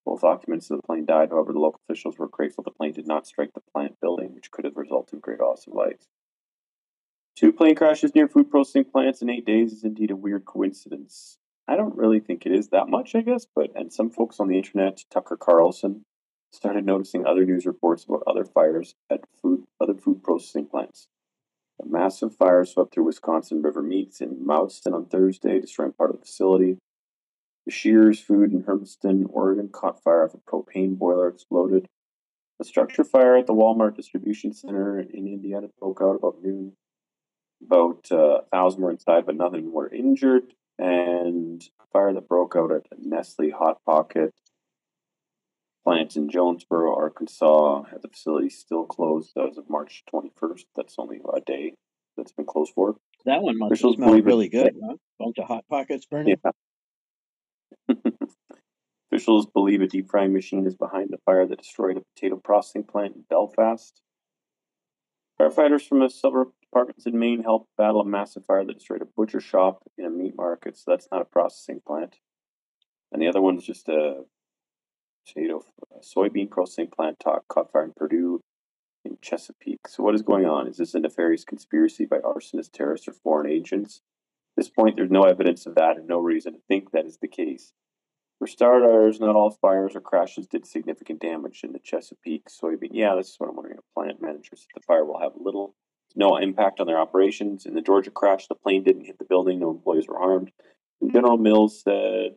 Both 0.05 0.23
occupants 0.23 0.69
of 0.69 0.77
the 0.77 0.83
plane 0.83 1.05
died, 1.05 1.29
however, 1.29 1.53
the 1.53 1.59
local 1.59 1.81
officials 1.87 2.17
were 2.17 2.27
grateful 2.27 2.63
the 2.63 2.71
plane 2.71 2.93
did 2.93 3.07
not 3.07 3.25
strike 3.25 3.53
the 3.53 3.61
plant 3.73 3.99
building, 4.01 4.35
which 4.35 4.51
could 4.51 4.65
have 4.65 4.77
resulted 4.77 5.15
in 5.15 5.19
great 5.21 5.39
loss 5.39 5.65
of 5.65 5.73
lives. 5.73 6.07
Two 7.35 7.53
plane 7.53 7.75
crashes 7.75 8.15
near 8.15 8.27
food 8.27 8.49
processing 8.49 8.85
plants 8.85 9.21
in 9.21 9.29
eight 9.29 9.45
days 9.45 9.71
is 9.71 9.83
indeed 9.83 10.11
a 10.11 10.15
weird 10.15 10.43
coincidence. 10.43 11.37
I 11.67 11.75
don't 11.75 11.95
really 11.95 12.19
think 12.19 12.45
it 12.45 12.51
is 12.51 12.69
that 12.69 12.89
much, 12.89 13.15
I 13.15 13.21
guess, 13.21 13.45
but 13.53 13.71
and 13.75 13.93
some 13.93 14.09
folks 14.09 14.39
on 14.39 14.47
the 14.47 14.57
internet, 14.57 15.03
Tucker 15.11 15.37
Carlson, 15.37 16.03
started 16.51 16.85
noticing 16.85 17.25
other 17.25 17.45
news 17.45 17.65
reports 17.65 18.05
about 18.05 18.23
other 18.27 18.45
fires 18.45 18.95
at 19.09 19.21
food, 19.41 19.63
other 19.79 19.93
food 19.93 20.23
processing 20.23 20.65
plants. 20.65 21.07
A 21.81 21.85
massive 21.85 22.35
fire 22.35 22.65
swept 22.65 22.93
through 22.93 23.05
Wisconsin 23.05 23.61
River 23.61 23.83
Meats 23.83 24.21
in 24.21 24.45
Mauston 24.45 24.93
on 24.93 25.05
Thursday, 25.05 25.59
destroying 25.59 25.93
part 25.93 26.09
of 26.09 26.19
the 26.19 26.25
facility. 26.25 26.77
The 27.65 27.71
Shearer's 27.71 28.19
Food 28.19 28.51
in 28.51 28.63
Hermiston, 28.63 29.27
Oregon 29.29 29.69
caught 29.69 30.01
fire 30.01 30.23
after 30.23 30.37
a 30.37 30.49
propane 30.49 30.97
boiler 30.97 31.27
exploded. 31.27 31.85
A 32.59 32.63
structure 32.63 33.03
fire 33.03 33.37
at 33.37 33.45
the 33.45 33.53
Walmart 33.53 33.95
distribution 33.95 34.53
center 34.53 34.99
in 34.99 35.27
Indiana 35.27 35.67
broke 35.79 36.01
out 36.01 36.15
about 36.15 36.41
noon. 36.41 36.73
About 37.63 38.07
uh, 38.11 38.39
a 38.39 38.45
thousand 38.51 38.81
were 38.81 38.91
inside, 38.91 39.25
but 39.25 39.35
nothing 39.35 39.71
were 39.71 39.93
injured. 39.93 40.53
And 40.79 41.63
a 41.79 41.85
fire 41.91 42.13
that 42.13 42.27
broke 42.27 42.55
out 42.55 42.71
at 42.71 42.85
Nestle 42.99 43.51
Hot 43.51 43.83
Pocket 43.85 44.33
plant 45.87 46.17
in 46.17 46.29
Jonesboro, 46.29 46.93
Arkansas, 46.97 47.83
the 48.01 48.09
facility 48.09 48.49
still 48.49 48.85
closed 48.85 49.31
as 49.37 49.57
of 49.57 49.69
March 49.69 50.03
21st. 50.13 50.65
That's 50.75 50.95
only 50.97 51.21
a 51.33 51.39
day 51.39 51.75
that's 52.17 52.33
been 52.33 52.45
closed 52.45 52.73
for. 52.75 52.97
That 53.23 53.41
one 53.41 53.57
must 53.57 53.71
Officials 53.71 53.95
smell 53.95 54.21
really 54.21 54.49
good, 54.49 54.75
huh? 54.83 54.95
Bunch 55.17 55.37
of 55.37 55.47
hot 55.47 55.63
pockets 55.69 56.05
burning. 56.05 56.35
Yeah. 57.87 57.95
Officials 59.11 59.45
believe 59.45 59.81
a 59.81 59.87
deep 59.87 60.11
frying 60.11 60.33
machine 60.33 60.67
is 60.67 60.75
behind 60.75 61.07
the 61.09 61.19
fire 61.25 61.47
that 61.47 61.59
destroyed 61.59 61.95
a 61.95 62.01
potato 62.13 62.35
processing 62.35 62.83
plant 62.83 63.15
in 63.15 63.23
Belfast. 63.29 64.01
Firefighters 65.39 65.87
from 65.87 66.01
a 66.01 66.09
suburb, 66.09 66.49
departments 66.61 67.05
in 67.05 67.17
Maine 67.17 67.43
helped 67.43 67.69
battle 67.77 68.01
a 68.01 68.05
massive 68.05 68.45
fire 68.45 68.65
that 68.65 68.77
destroyed 68.77 69.01
a 69.01 69.07
butcher 69.15 69.39
shop 69.39 69.83
in 69.97 70.03
a 70.03 70.09
meat 70.09 70.33
market. 70.35 70.75
So 70.75 70.91
that's 70.91 71.07
not 71.13 71.21
a 71.21 71.25
processing 71.25 71.79
plant. 71.87 72.17
And 73.13 73.21
the 73.21 73.27
other 73.29 73.39
one's 73.39 73.63
just 73.63 73.87
a 73.87 74.25
potato, 75.27 75.63
a 75.93 75.97
uh, 75.97 75.99
soybean 75.99 76.49
processing 76.49 76.87
plant 76.87 77.19
talk, 77.19 77.47
caught 77.47 77.71
fire 77.71 77.83
in 77.83 77.93
Perdue 77.95 78.41
in 79.05 79.17
Chesapeake. 79.21 79.87
So 79.87 80.03
what 80.03 80.15
is 80.15 80.21
going 80.21 80.45
on? 80.45 80.67
Is 80.67 80.77
this 80.77 80.93
a 80.93 80.99
nefarious 80.99 81.43
conspiracy 81.43 82.05
by 82.05 82.17
arsonists, 82.19 82.71
terrorists, 82.71 83.07
or 83.07 83.13
foreign 83.13 83.49
agents? 83.49 84.01
At 84.57 84.63
this 84.63 84.69
point, 84.69 84.95
there's 84.95 85.11
no 85.11 85.23
evidence 85.23 85.65
of 85.65 85.75
that 85.75 85.97
and 85.97 86.07
no 86.07 86.19
reason 86.19 86.53
to 86.53 86.59
think 86.67 86.91
that 86.91 87.05
is 87.05 87.17
the 87.21 87.27
case. 87.27 87.73
For 88.39 88.47
starters, 88.47 89.19
not 89.19 89.35
all 89.35 89.49
fires 89.49 89.95
or 89.95 90.01
crashes 90.01 90.47
did 90.47 90.65
significant 90.65 91.21
damage 91.21 91.61
in 91.63 91.73
the 91.73 91.79
Chesapeake 91.79 92.45
soybean. 92.49 92.89
Yeah, 92.91 93.15
this 93.15 93.29
is 93.29 93.35
what 93.37 93.49
I'm 93.49 93.55
wondering. 93.55 93.79
Plant 93.95 94.21
managers 94.21 94.61
said 94.61 94.67
the 94.75 94.85
fire 94.85 95.05
will 95.05 95.19
have 95.19 95.31
little 95.35 95.75
no 96.15 96.37
impact 96.37 96.79
on 96.79 96.87
their 96.87 96.99
operations. 96.99 97.65
In 97.65 97.73
the 97.73 97.81
Georgia 97.81 98.11
crash, 98.11 98.47
the 98.47 98.55
plane 98.55 98.83
didn't 98.83 99.05
hit 99.05 99.17
the 99.19 99.25
building, 99.25 99.59
no 99.59 99.71
employees 99.71 100.07
were 100.07 100.17
harmed. 100.17 100.51
General 101.11 101.37
Mills 101.37 101.81
said 101.83 102.35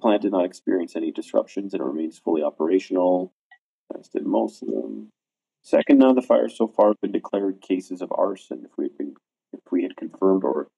plant 0.00 0.22
did 0.22 0.32
not 0.32 0.44
experience 0.44 0.96
any 0.96 1.10
disruptions 1.10 1.74
and 1.74 1.84
remains 1.84 2.18
fully 2.18 2.42
operational, 2.42 3.32
as 3.96 4.08
did 4.08 4.26
most 4.26 4.62
of 4.62 4.68
them. 4.68 5.10
Second, 5.62 5.98
none 5.98 6.10
of 6.10 6.16
the 6.16 6.22
fires 6.22 6.56
so 6.56 6.66
far 6.66 6.88
have 6.88 7.00
been 7.00 7.12
declared 7.12 7.60
cases 7.60 8.00
of 8.00 8.12
arson. 8.16 8.62
If 8.64 8.72
we 8.76 8.84
had 8.84 8.96
been, 8.96 9.14
if 9.52 9.60
we 9.70 9.82
had 9.82 9.96
confirmed 9.96 10.44
or 10.44 10.68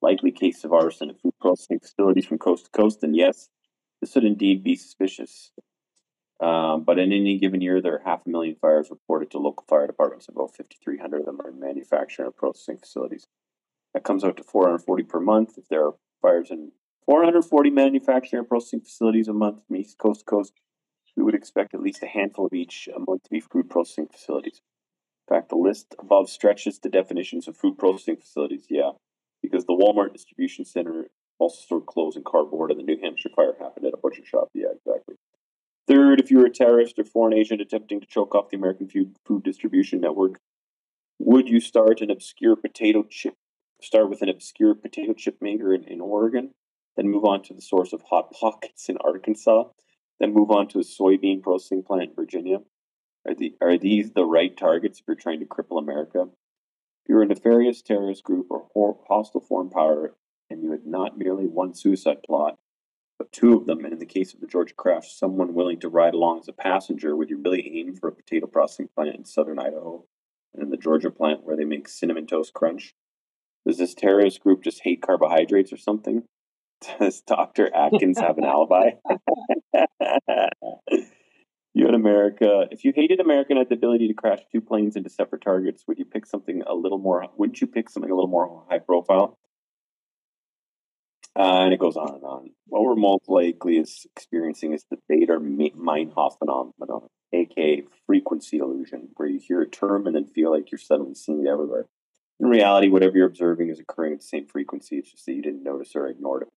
likely 0.00 0.30
cases 0.30 0.64
of 0.64 0.72
arson 0.72 1.10
at 1.10 1.20
food 1.20 1.34
processing 1.40 1.80
facilities 1.80 2.26
from 2.26 2.38
coast 2.38 2.66
to 2.66 2.70
coast, 2.70 3.02
then 3.02 3.14
yes, 3.14 3.48
this 4.00 4.14
would 4.14 4.24
indeed 4.24 4.64
be 4.64 4.76
suspicious. 4.76 5.52
Um, 6.40 6.84
but 6.84 6.98
in 6.98 7.12
any 7.12 7.38
given 7.38 7.60
year, 7.60 7.82
there 7.82 7.96
are 7.96 8.02
half 8.04 8.24
a 8.24 8.30
million 8.30 8.56
fires 8.56 8.88
reported 8.90 9.30
to 9.32 9.38
local 9.38 9.66
fire 9.68 9.86
departments. 9.86 10.26
About 10.28 10.56
5,300 10.56 11.20
of 11.20 11.26
them 11.26 11.40
are 11.44 11.50
in 11.50 11.60
manufacturing 11.60 12.28
or 12.28 12.32
processing 12.32 12.78
facilities. 12.78 13.26
That 13.92 14.04
comes 14.04 14.24
out 14.24 14.38
to 14.38 14.42
440 14.42 15.02
per 15.02 15.20
month. 15.20 15.58
If 15.58 15.68
there 15.68 15.84
are 15.84 15.94
fires 16.22 16.50
in 16.50 16.72
440 17.06 17.70
manufacturing 17.70 18.40
or 18.40 18.44
processing 18.44 18.80
facilities 18.80 19.28
a 19.28 19.32
month 19.32 19.60
from 19.66 19.76
east 19.76 19.98
coast 19.98 20.20
to 20.20 20.26
coast, 20.26 20.52
we 21.16 21.22
would 21.22 21.34
expect 21.34 21.74
at 21.74 21.82
least 21.82 22.02
a 22.02 22.06
handful 22.06 22.46
of 22.46 22.52
each 22.52 22.88
a 22.94 22.98
month 22.98 23.24
to 23.24 23.30
be 23.30 23.40
food 23.40 23.68
processing 23.68 24.06
facilities. 24.06 24.60
In 25.28 25.36
fact, 25.36 25.50
the 25.50 25.56
list 25.56 25.94
above 25.98 26.28
stretches 26.28 26.78
the 26.78 26.88
definitions 26.88 27.48
of 27.48 27.56
food 27.56 27.78
processing 27.78 28.16
facilities. 28.16 28.66
Yeah, 28.68 28.92
because 29.42 29.64
the 29.64 29.72
Walmart 29.72 30.12
distribution 30.12 30.64
center 30.64 31.06
also 31.38 31.60
stored 31.60 31.86
clothes 31.86 32.16
and 32.16 32.24
cardboard, 32.24 32.70
and 32.70 32.78
the 32.78 32.84
New 32.84 32.98
Hampshire 33.02 33.30
fire 33.34 33.54
happened 33.58 33.86
at 33.86 33.94
a 33.94 33.96
butcher 33.96 34.24
shop. 34.24 34.48
Yeah, 34.54 34.68
exactly. 34.74 35.16
Third, 35.88 36.20
if 36.20 36.30
you 36.30 36.38
were 36.38 36.46
a 36.46 36.50
terrorist 36.50 36.98
or 36.98 37.04
foreign 37.04 37.34
agent 37.34 37.60
attempting 37.60 38.00
to 38.00 38.06
choke 38.06 38.34
off 38.34 38.50
the 38.50 38.56
American 38.56 38.88
food, 38.88 39.16
food 39.26 39.42
distribution 39.42 40.00
network, 40.00 40.38
would 41.18 41.48
you 41.48 41.60
start 41.60 42.00
an 42.00 42.10
obscure 42.10 42.56
potato 42.56 43.04
chip? 43.08 43.34
Start 43.82 44.10
with 44.10 44.22
an 44.22 44.28
obscure 44.28 44.74
potato 44.74 45.14
chip 45.14 45.38
maker 45.40 45.74
in, 45.74 45.84
in 45.84 46.00
Oregon, 46.00 46.50
then 46.96 47.08
move 47.08 47.24
on 47.24 47.42
to 47.44 47.54
the 47.54 47.62
source 47.62 47.92
of 47.92 48.02
hot 48.02 48.32
pockets 48.32 48.88
in 48.88 48.96
Arkansas, 48.98 49.64
then 50.18 50.34
move 50.34 50.50
on 50.50 50.68
to 50.68 50.78
a 50.78 50.82
soybean 50.82 51.42
processing 51.42 51.82
plant 51.82 52.10
in 52.10 52.14
Virginia. 52.14 52.58
Are, 53.26 53.34
the, 53.34 53.54
are 53.60 53.78
these 53.78 54.12
the 54.12 54.24
right 54.24 54.56
targets 54.56 55.00
if 55.00 55.04
you're 55.06 55.16
trying 55.16 55.40
to 55.40 55.46
cripple 55.46 55.78
America? 55.78 56.22
If 56.22 57.08
you're 57.08 57.22
a 57.22 57.26
nefarious 57.26 57.82
terrorist 57.82 58.24
group 58.24 58.46
or 58.50 58.98
hostile 59.08 59.40
foreign 59.40 59.70
power 59.70 60.14
and 60.48 60.62
you 60.62 60.72
had 60.72 60.86
not 60.86 61.18
merely 61.18 61.46
one 61.46 61.74
suicide 61.74 62.22
plot, 62.24 62.58
but 63.18 63.32
two 63.32 63.54
of 63.54 63.66
them, 63.66 63.84
and 63.84 63.92
in 63.92 63.98
the 63.98 64.06
case 64.06 64.32
of 64.32 64.40
the 64.40 64.46
Georgia 64.46 64.74
crash, 64.74 65.14
someone 65.14 65.54
willing 65.54 65.78
to 65.80 65.88
ride 65.88 66.14
along 66.14 66.40
as 66.40 66.48
a 66.48 66.52
passenger, 66.52 67.14
would 67.14 67.28
you 67.28 67.36
really 67.36 67.78
aim 67.78 67.94
for 67.94 68.08
a 68.08 68.12
potato 68.12 68.46
processing 68.46 68.88
plant 68.94 69.14
in 69.14 69.24
southern 69.26 69.58
Idaho 69.58 70.04
and 70.54 70.62
in 70.62 70.70
the 70.70 70.78
Georgia 70.78 71.10
plant 71.10 71.44
where 71.44 71.56
they 71.56 71.64
make 71.64 71.86
cinnamon 71.86 72.26
toast 72.26 72.54
crunch? 72.54 72.94
Does 73.66 73.76
this 73.76 73.94
terrorist 73.94 74.40
group 74.40 74.64
just 74.64 74.80
hate 74.82 75.02
carbohydrates 75.02 75.72
or 75.72 75.76
something? 75.76 76.24
Does 76.80 77.20
Dr. 77.22 77.74
Atkins 77.74 78.18
have 78.18 78.38
an 78.38 78.44
alibi? 78.44 78.90
you 81.74 81.88
in 81.88 81.94
America, 81.94 82.66
if 82.70 82.84
you 82.84 82.92
hated 82.94 83.20
America 83.20 83.48
and 83.50 83.58
had 83.58 83.68
the 83.68 83.74
ability 83.74 84.08
to 84.08 84.14
crash 84.14 84.40
two 84.50 84.60
planes 84.60 84.96
into 84.96 85.10
separate 85.10 85.42
targets, 85.42 85.84
would 85.86 85.98
you 85.98 86.04
pick 86.04 86.26
something 86.26 86.62
a 86.66 86.74
little 86.74 86.98
more, 86.98 87.26
wouldn't 87.36 87.60
you 87.60 87.66
pick 87.66 87.90
something 87.90 88.10
a 88.10 88.14
little 88.14 88.30
more 88.30 88.64
high 88.70 88.78
profile? 88.78 89.38
Uh, 91.38 91.64
and 91.64 91.72
it 91.72 91.78
goes 91.78 91.96
on 91.96 92.14
and 92.14 92.24
on. 92.24 92.50
What 92.66 92.82
we're 92.82 92.96
most 92.96 93.28
likely 93.28 93.76
is 93.76 94.06
experiencing 94.16 94.72
is 94.72 94.84
the 94.90 94.98
Baader-Meinhof 95.10 96.38
phenomenon, 96.38 97.08
aka 97.32 97.84
frequency 98.06 98.58
illusion, 98.58 99.10
where 99.16 99.28
you 99.28 99.38
hear 99.38 99.60
a 99.60 99.68
term 99.68 100.06
and 100.06 100.16
then 100.16 100.26
feel 100.26 100.50
like 100.50 100.72
you're 100.72 100.78
suddenly 100.78 101.14
seeing 101.14 101.46
it 101.46 101.48
everywhere. 101.48 101.86
In 102.40 102.48
reality, 102.48 102.88
whatever 102.88 103.16
you're 103.16 103.26
observing 103.26 103.68
is 103.68 103.78
occurring 103.78 104.14
at 104.14 104.20
the 104.20 104.26
same 104.26 104.46
frequency. 104.46 104.96
It's 104.96 105.12
just 105.12 105.26
that 105.26 105.34
you 105.34 105.42
didn't 105.42 105.62
notice 105.62 105.94
or 105.94 106.08
ignored 106.08 106.42
it 106.42 106.48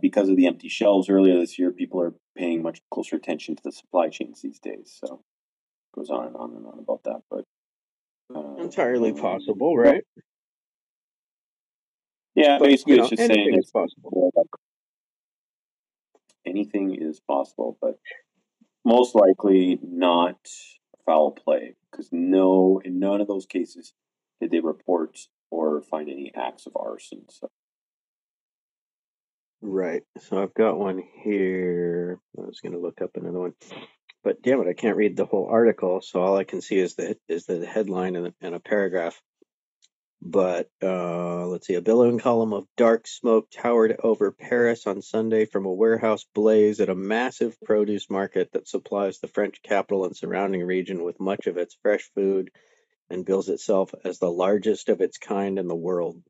before. 0.00 0.08
Uh, 0.08 0.14
because 0.14 0.28
of 0.28 0.36
the 0.36 0.46
empty 0.46 0.68
shelves 0.68 1.08
earlier 1.08 1.38
this 1.38 1.58
year, 1.58 1.70
people 1.70 2.00
are 2.00 2.14
paying 2.36 2.62
much 2.62 2.80
closer 2.90 3.16
attention 3.16 3.56
to 3.56 3.62
the 3.64 3.72
supply 3.72 4.08
chains 4.08 4.42
these 4.42 4.58
days. 4.58 4.98
So 5.04 5.22
it 5.92 5.96
goes 5.96 6.10
on 6.10 6.26
and 6.26 6.36
on 6.36 6.50
and 6.56 6.66
on 6.66 6.78
about 6.78 7.02
that. 7.04 7.22
But 7.30 7.44
uh, 8.34 8.62
entirely 8.62 9.12
possible, 9.12 9.76
right? 9.76 10.04
Yeah, 12.34 12.58
But 12.58 12.68
basically, 12.68 12.94
you 12.94 13.00
it's 13.00 13.10
just 13.10 13.20
saying 13.20 13.30
anything 13.32 13.54
is 13.54 13.64
it's 13.64 13.70
possible. 13.70 14.32
anything 16.46 16.96
is 17.00 17.20
possible, 17.20 17.78
but 17.80 17.98
most 18.84 19.14
likely 19.14 19.78
not 19.82 20.38
foul 21.06 21.30
play 21.30 21.74
because 21.90 22.08
no, 22.12 22.80
in 22.84 22.98
none 22.98 23.20
of 23.20 23.28
those 23.28 23.46
cases 23.46 23.92
did 24.40 24.50
they 24.50 24.60
report 24.60 25.28
or 25.50 25.82
find 25.82 26.08
any 26.08 26.32
acts 26.34 26.66
of 26.66 26.76
arson. 26.76 27.26
So 27.30 27.48
Right. 29.66 30.02
So 30.18 30.42
I've 30.42 30.52
got 30.52 30.78
one 30.78 31.02
here. 31.22 32.20
I 32.38 32.42
was 32.42 32.60
going 32.60 32.74
to 32.74 32.78
look 32.78 33.00
up 33.00 33.12
another 33.14 33.38
one, 33.38 33.54
but 34.22 34.42
damn 34.42 34.60
it, 34.60 34.68
I 34.68 34.74
can't 34.74 34.98
read 34.98 35.16
the 35.16 35.24
whole 35.24 35.48
article. 35.50 36.02
So 36.02 36.20
all 36.20 36.36
I 36.36 36.44
can 36.44 36.60
see 36.60 36.76
is 36.76 36.96
the 36.96 37.16
is 37.30 37.46
the 37.46 37.64
headline 37.64 38.14
and 38.14 38.26
a, 38.26 38.34
and 38.42 38.54
a 38.54 38.60
paragraph. 38.60 39.18
But 40.20 40.68
uh, 40.82 41.46
let's 41.46 41.66
see, 41.66 41.76
a 41.76 41.80
billowing 41.80 42.18
column 42.18 42.52
of 42.52 42.66
dark 42.76 43.06
smoke 43.06 43.50
towered 43.50 43.98
over 44.04 44.32
Paris 44.32 44.86
on 44.86 45.00
Sunday 45.00 45.46
from 45.46 45.64
a 45.64 45.72
warehouse 45.72 46.26
blaze 46.34 46.78
at 46.80 46.90
a 46.90 46.94
massive 46.94 47.56
produce 47.64 48.10
market 48.10 48.52
that 48.52 48.68
supplies 48.68 49.20
the 49.20 49.28
French 49.28 49.62
capital 49.62 50.04
and 50.04 50.14
surrounding 50.14 50.62
region 50.62 51.02
with 51.02 51.18
much 51.18 51.46
of 51.46 51.56
its 51.56 51.74
fresh 51.80 52.10
food 52.14 52.50
and 53.08 53.24
bills 53.24 53.48
itself 53.48 53.94
as 54.04 54.18
the 54.18 54.30
largest 54.30 54.90
of 54.90 55.00
its 55.00 55.16
kind 55.16 55.58
in 55.58 55.68
the 55.68 55.74
world. 55.74 56.22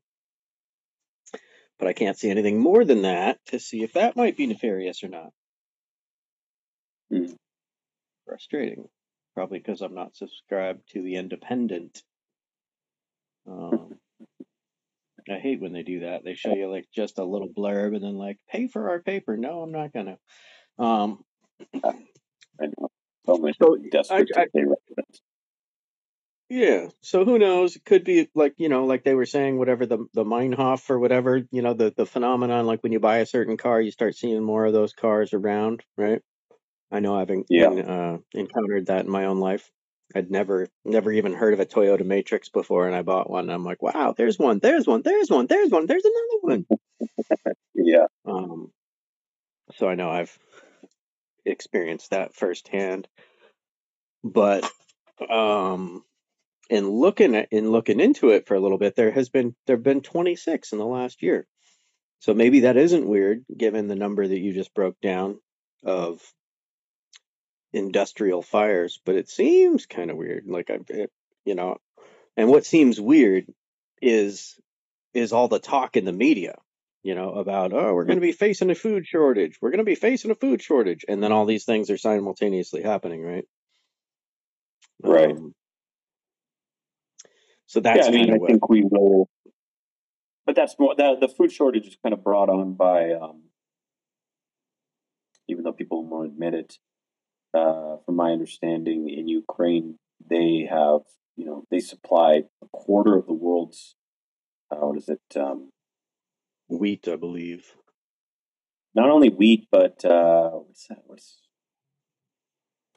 But 1.77 1.87
I 1.87 1.93
can't 1.93 2.17
see 2.17 2.29
anything 2.29 2.59
more 2.59 2.85
than 2.85 3.01
that 3.01 3.39
to 3.47 3.59
see 3.59 3.83
if 3.83 3.93
that 3.93 4.15
might 4.15 4.37
be 4.37 4.47
nefarious 4.47 5.03
or 5.03 5.09
not. 5.09 5.29
hmm. 7.11 7.33
Frustrating. 8.25 8.87
Probably 9.33 9.59
because 9.59 9.81
I'm 9.81 9.93
not 9.95 10.15
subscribed 10.15 10.81
to 10.93 11.01
the 11.01 11.15
Independent. 11.15 12.01
Um, 13.47 13.95
I 15.29 15.39
hate 15.39 15.59
when 15.59 15.73
they 15.73 15.83
do 15.83 16.01
that. 16.01 16.23
They 16.23 16.35
show 16.35 16.53
you 16.53 16.71
like 16.71 16.85
just 16.93 17.19
a 17.19 17.23
little 17.23 17.49
blurb 17.49 17.95
and 17.95 18.03
then 18.03 18.17
like 18.17 18.37
pay 18.49 18.67
for 18.67 18.89
our 18.89 19.01
paper. 19.01 19.35
No, 19.35 19.61
I'm 19.61 19.71
not 19.71 19.91
gonna. 19.91 20.17
Um, 20.77 21.23
I 21.83 22.67
know 22.77 22.89
so 23.25 23.77
I, 24.09 24.17
I 24.17 24.23
to 24.23 24.33
pay 24.33 24.63
residents. 24.63 25.21
Yeah. 26.49 26.89
So 27.01 27.25
who 27.25 27.39
knows? 27.39 27.75
It 27.75 27.85
could 27.85 28.03
be 28.03 28.29
like 28.35 28.53
you 28.57 28.69
know, 28.69 28.85
like 28.85 29.03
they 29.03 29.15
were 29.15 29.25
saying, 29.25 29.57
whatever 29.57 29.85
the 29.85 30.05
the 30.13 30.23
Meinhof 30.23 30.89
or 30.89 30.99
whatever. 30.99 31.41
You 31.51 31.61
know, 31.61 31.73
the 31.73 31.93
the 31.95 32.05
phenomenon. 32.05 32.65
Like 32.67 32.83
when 32.83 32.91
you 32.91 32.99
buy 32.99 33.17
a 33.17 33.25
certain 33.25 33.57
car, 33.57 33.81
you 33.81 33.91
start 33.91 34.15
seeing 34.15 34.43
more 34.43 34.65
of 34.65 34.73
those 34.73 34.93
cars 34.93 35.33
around, 35.33 35.83
right? 35.97 36.21
I 36.91 36.99
know 37.01 37.15
I've 37.17 37.31
en- 37.31 37.45
Yeah, 37.49 37.69
uh, 37.69 38.17
encountered 38.33 38.87
that 38.87 39.05
in 39.05 39.11
my 39.11 39.25
own 39.25 39.39
life. 39.39 39.71
I'd 40.15 40.31
never 40.31 40.67
never 40.85 41.11
even 41.11 41.33
heard 41.33 41.53
of 41.53 41.59
a 41.61 41.65
Toyota 41.65 42.05
Matrix 42.05 42.49
before, 42.49 42.87
and 42.87 42.95
I 42.95 43.01
bought 43.03 43.29
one. 43.29 43.45
And 43.45 43.53
I'm 43.53 43.65
like, 43.65 43.81
wow, 43.81 44.13
there's 44.17 44.39
one, 44.39 44.59
there's 44.59 44.87
one, 44.87 45.01
there's 45.03 45.29
one, 45.29 45.47
there's 45.47 45.71
one, 45.71 45.85
there's 45.87 46.05
another 46.05 46.39
one. 46.41 46.67
yeah, 47.75 48.07
Um, 48.25 48.71
so 49.75 49.87
I 49.87 49.95
know 49.95 50.09
I've 50.09 50.37
experienced 51.45 52.11
that 52.11 52.35
firsthand. 52.35 53.07
But 54.25 54.69
um, 55.29 56.04
in 56.69 56.89
looking 56.89 57.35
at 57.35 57.49
in 57.51 57.71
looking 57.71 57.99
into 57.99 58.29
it 58.29 58.47
for 58.47 58.55
a 58.55 58.59
little 58.59 58.77
bit, 58.77 58.95
there 58.95 59.11
has 59.11 59.29
been 59.29 59.55
there've 59.65 59.83
been 59.83 60.01
26 60.01 60.71
in 60.71 60.79
the 60.79 60.85
last 60.85 61.21
year. 61.21 61.47
So 62.19 62.33
maybe 62.33 62.61
that 62.61 62.77
isn't 62.77 63.07
weird, 63.07 63.45
given 63.55 63.87
the 63.87 63.95
number 63.95 64.27
that 64.27 64.39
you 64.39 64.53
just 64.53 64.73
broke 64.73 64.99
down 65.01 65.39
of 65.83 66.21
industrial 67.71 68.41
fires. 68.41 68.99
But 69.05 69.15
it 69.15 69.29
seems 69.29 69.85
kind 69.85 70.09
of 70.09 70.17
weird. 70.17 70.45
Like 70.47 70.69
I, 70.69 70.79
it, 70.89 71.11
you 71.45 71.55
know, 71.55 71.77
and 72.35 72.49
what 72.49 72.65
seems 72.65 72.99
weird 72.99 73.45
is 74.01 74.59
is 75.13 75.33
all 75.33 75.47
the 75.47 75.59
talk 75.59 75.97
in 75.97 76.05
the 76.05 76.13
media. 76.13 76.55
You 77.03 77.13
know 77.13 77.33
about 77.33 77.73
oh 77.73 77.93
we're 77.93 78.05
going 78.05 78.17
to 78.17 78.21
be 78.21 78.31
facing 78.31 78.71
a 78.71 78.75
food 78.75 79.05
shortage. 79.05 79.59
We're 79.61 79.69
going 79.69 79.77
to 79.77 79.83
be 79.83 79.93
facing 79.93 80.31
a 80.31 80.35
food 80.35 80.63
shortage, 80.63 81.05
and 81.07 81.21
then 81.21 81.31
all 81.31 81.45
these 81.45 81.65
things 81.65 81.91
are 81.91 81.97
simultaneously 81.97 82.81
happening, 82.81 83.21
right? 83.21 83.45
right. 85.03 85.31
Um, 85.31 85.53
So 87.67 87.79
that's 87.79 88.07
yeah, 88.07 88.07
I 88.07 88.11
mean, 88.11 88.29
I 88.33 88.37
what. 88.37 88.49
think 88.49 88.69
we 88.69 88.83
will. 88.83 89.29
But 90.45 90.55
that's 90.55 90.75
more 90.77 90.95
the 90.95 91.17
the 91.19 91.27
food 91.27 91.51
shortage 91.51 91.87
is 91.87 91.97
kind 92.03 92.13
of 92.13 92.23
brought 92.23 92.49
on 92.49 92.73
by, 92.73 93.13
um, 93.13 93.43
even 95.47 95.63
though 95.63 95.73
people 95.73 96.05
won't 96.05 96.31
admit 96.31 96.53
it. 96.53 96.77
Uh, 97.53 97.97
from 98.05 98.17
my 98.17 98.31
understanding, 98.31 99.09
in 99.09 99.27
Ukraine, 99.27 99.97
they 100.29 100.67
have 100.69 101.01
you 101.35 101.45
know 101.45 101.65
they 101.71 101.79
supply 101.79 102.43
a 102.61 102.67
quarter 102.71 103.15
of 103.17 103.25
the 103.25 103.33
world's 103.33 103.95
uh, 104.71 104.77
what 104.77 104.97
is 104.97 105.09
it? 105.09 105.21
Um, 105.35 105.71
Wheat, 106.67 107.07
I 107.07 107.15
believe. 107.15 107.75
not 108.95 109.09
only 109.09 109.29
wheat, 109.29 109.67
but 109.71 110.03
uh, 110.05 110.49
what's 110.49 110.87
that? 110.87 111.01
What's 111.05 111.37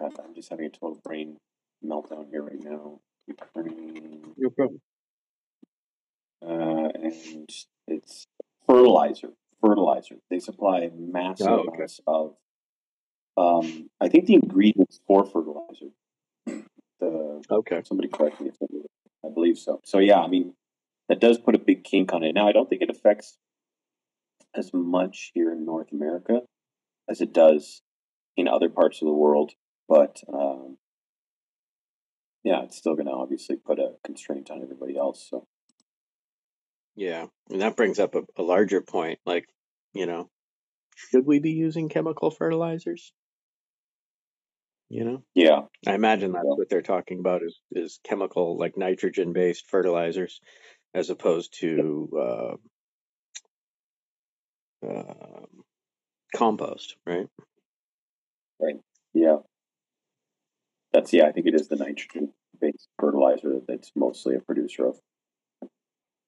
I'm 0.01 0.35
just 0.35 0.51
having 0.51 0.67
a 0.67 0.71
total 0.71 1.01
brain 1.05 1.37
meltdown 1.85 2.29
here 2.31 2.43
right 2.43 2.63
now. 2.63 3.01
No 3.57 4.51
problem. 4.51 4.81
uh, 6.43 6.89
and 6.95 7.49
it's 7.89 8.27
fertilizer. 8.67 9.31
Fertilizer. 9.61 10.17
They 10.31 10.39
supply 10.39 10.91
massive 10.97 11.47
Oh, 11.49 11.55
okay. 11.61 11.69
amounts 11.77 12.01
of. 12.07 12.35
Um, 13.37 13.91
I 14.01 14.09
think 14.09 14.27
the 14.27 14.35
ingredients 14.35 15.01
for 15.07 15.25
fertilizer. 15.25 15.91
The 17.01 17.43
Okay. 17.51 17.83
somebody 17.85 18.09
correct 18.09 18.41
me 18.41 18.49
if 18.49 18.57
I'm 18.61 18.69
wrong. 18.73 18.87
I 19.25 19.29
believe 19.35 19.59
so. 19.59 19.81
So 19.85 19.99
yeah, 19.99 20.21
I 20.21 20.29
mean 20.29 20.55
that 21.09 21.21
does 21.21 21.39
put 21.39 21.55
a 21.55 21.59
big 21.59 21.85
kink 21.85 22.13
on 22.13 22.23
it. 22.23 22.35
Now 22.35 22.49
I 22.49 22.53
don't 22.53 22.69
think 22.69 22.83
it 22.83 22.91
affects 22.91 23.37
as 24.55 24.73
much 24.73 25.31
here 25.35 25.53
in 25.53 25.65
North 25.65 25.93
America 25.93 26.43
as 27.09 27.21
it 27.21 27.33
does 27.33 27.81
in 28.37 28.49
other 28.49 28.69
parts 28.69 29.01
of 29.03 29.07
the 29.07 29.13
world, 29.15 29.53
but 29.89 30.23
um, 30.33 30.77
yeah, 32.49 32.63
it's 32.65 32.79
still 32.79 32.95
going 32.95 33.07
to 33.07 33.13
obviously 33.13 33.57
put 33.57 33.79
a 33.79 33.91
constraint 34.05 34.51
on 34.51 34.63
everybody 34.63 34.97
else. 34.97 35.27
So 35.31 35.47
Yeah. 36.97 37.27
And 37.51 37.61
that 37.61 37.77
brings 37.77 37.99
up 37.99 38.15
a, 38.15 38.23
a 38.39 38.43
larger 38.43 38.81
point. 38.81 39.19
Like, 39.27 39.45
you 39.93 40.07
know, 40.07 40.31
should 40.97 41.27
we 41.27 41.41
be 41.41 41.51
using 41.53 41.91
chemical 41.91 42.31
fertilizers? 42.31 43.13
You 44.89 45.05
know, 45.05 45.23
yeah, 45.35 45.61
I 45.87 45.95
imagine 45.95 46.33
that's 46.33 46.45
Yeah. 46.47 46.55
what 46.57 46.71
they're 46.71 46.81
talking 46.81 47.19
about 47.21 47.43
is 47.43 47.61
is 47.73 48.01
chemical 48.05 48.57
like 48.59 48.79
nitrogen 48.79 49.35
based 49.35 49.67
fertilizers 49.69 50.41
as 50.95 51.11
opposed 51.11 51.55
to 51.61 52.09
uh, 52.27 52.55
um 54.89 55.47
compost, 56.35 56.97
right? 57.07 57.27
right? 58.61 58.77
yeah, 59.13 59.39
that's 60.93 61.13
yeah. 61.13 61.27
I 61.27 61.33
think 61.33 61.47
it 61.47 61.55
is 61.55 61.69
the 61.69 61.77
nitrogen 61.77 62.33
based 62.61 62.89
fertilizer 62.99 63.61
that's 63.67 63.93
mostly 63.95 64.35
a 64.37 64.41
producer 64.41 64.87
of. 64.87 65.01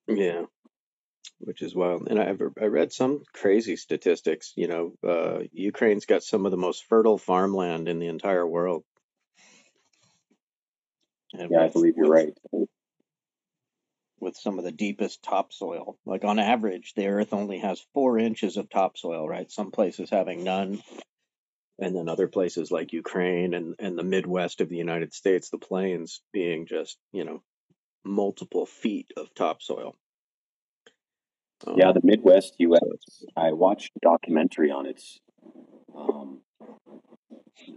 Yeah, 0.06 0.44
which 1.38 1.62
is 1.62 1.75
wild. 1.75 2.08
And 2.08 2.18
I've 2.18 2.40
I 2.60 2.66
read 2.66 2.92
some 2.92 3.22
crazy 3.32 3.76
statistics. 3.76 4.52
You 4.56 4.68
know, 4.68 4.92
uh, 5.06 5.40
Ukraine's 5.52 6.06
got 6.06 6.22
some 6.22 6.44
of 6.46 6.50
the 6.50 6.58
most 6.58 6.84
fertile 6.88 7.18
farmland 7.18 7.88
in 7.88 7.99
the 7.99 8.08
entire 8.08 8.46
world. 8.46 8.84
And 11.32 11.50
Yeah, 11.50 11.64
I 11.64 11.68
believe 11.68 11.94
you're 11.96 12.08
right. 12.08 12.37
with 14.20 14.37
some 14.37 14.58
of 14.58 14.64
the 14.64 14.72
deepest 14.72 15.22
topsoil. 15.22 15.96
Like 16.04 16.25
on 16.25 16.38
average, 16.38 16.92
the 16.94 17.06
Earth 17.06 17.32
only 17.32 17.58
has 17.58 17.84
four 17.94 18.18
inches 18.18 18.56
of 18.56 18.68
topsoil, 18.68 19.26
right? 19.26 19.50
Some 19.50 19.70
places 19.70 20.10
having 20.10 20.44
none, 20.44 20.82
and 21.80 21.94
then 21.96 22.08
other 22.08 22.28
places 22.28 22.70
like 22.70 22.92
Ukraine 22.92 23.54
and 23.54 23.75
and 23.78 23.99
the 23.99 24.04
Midwest 24.04 24.60
of 24.60 24.68
the 24.68 24.76
United 24.76 25.12
States, 25.14 25.50
the 25.50 25.58
plains 25.58 26.20
being 26.32 26.66
just 26.66 26.99
you 27.12 27.25
know 27.25 27.42
multiple 28.04 28.66
feet 28.66 29.12
of 29.16 29.34
topsoil. 29.34 29.97
Yeah, 31.76 31.88
Um, 31.88 31.95
the 31.95 32.00
Midwest 32.04 32.54
U.S. 32.58 33.25
I 33.36 33.52
watched 33.52 33.93
a 33.97 34.00
documentary 34.00 34.71
on 34.71 34.86
it. 34.86 35.02
Um, 35.95 36.40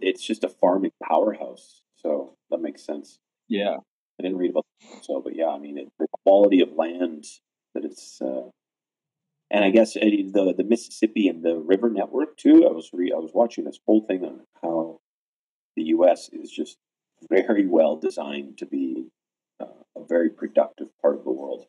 it's 0.02 0.26
just 0.26 0.44
a 0.44 0.50
farming 0.50 0.92
powerhouse, 1.04 1.82
so 1.98 2.36
that 2.50 2.62
makes 2.62 2.84
sense. 2.86 3.20
yeah, 3.50 3.78
I 4.20 4.24
didn't 4.24 4.38
read 4.38 4.52
about 4.52 4.66
it, 4.80 5.04
so, 5.04 5.22
but 5.22 5.36
yeah, 5.36 5.48
I 5.48 5.60
mean, 5.60 5.78
it, 5.78 5.90
the 6.00 6.08
quality 6.24 6.62
of 6.62 6.72
land 6.72 7.26
that 7.74 7.84
it's, 7.84 8.22
uh, 8.22 8.50
and 9.54 9.64
I 9.64 9.70
guess 9.70 9.96
uh, 9.96 10.00
the 10.02 10.54
the 10.58 10.64
Mississippi 10.64 11.28
and 11.30 11.44
the 11.44 11.56
river 11.56 11.90
network 11.90 12.36
too. 12.38 12.68
I 12.68 12.72
was 12.72 12.90
re- 12.92 13.14
I 13.16 13.20
was 13.20 13.32
watching 13.34 13.64
this 13.64 13.80
whole 13.86 14.02
thing 14.02 14.26
on 14.26 14.42
how 14.62 15.00
the 15.76 15.84
U.S. 15.84 16.30
is 16.34 16.52
just 16.52 16.78
very 17.30 17.68
well 17.68 17.96
designed 17.96 18.58
to 18.58 18.66
be 18.66 19.06
uh, 19.62 19.68
a 19.96 20.04
very 20.06 20.32
productive 20.32 20.88
part 21.02 21.16
of 21.16 21.24
the 21.24 21.32
world. 21.32 21.68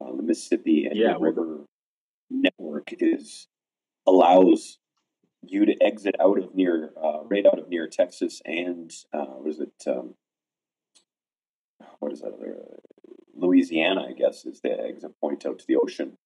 Uh, 0.00 0.14
the 0.16 0.22
Mississippi 0.22 0.86
and 0.86 0.98
yeah. 0.98 1.12
the 1.12 1.20
river 1.20 1.60
network 2.28 2.92
is 2.98 3.46
allows 4.06 4.78
you 5.46 5.64
to 5.66 5.80
exit 5.80 6.16
out 6.20 6.38
of 6.38 6.54
near 6.54 6.90
uh, 7.00 7.20
right 7.24 7.46
out 7.46 7.60
of 7.60 7.68
near 7.68 7.86
Texas 7.86 8.42
and 8.44 8.92
uh, 9.12 9.36
was 9.38 9.60
it 9.60 9.72
um, 9.86 10.14
what 12.00 12.12
is 12.12 12.22
that 12.22 12.34
other 12.34 12.56
Louisiana? 13.36 14.06
I 14.08 14.12
guess 14.12 14.44
is 14.44 14.60
the 14.62 14.72
exit 14.80 15.12
point 15.20 15.46
out 15.46 15.60
to 15.60 15.66
the 15.66 15.76
ocean. 15.76 16.18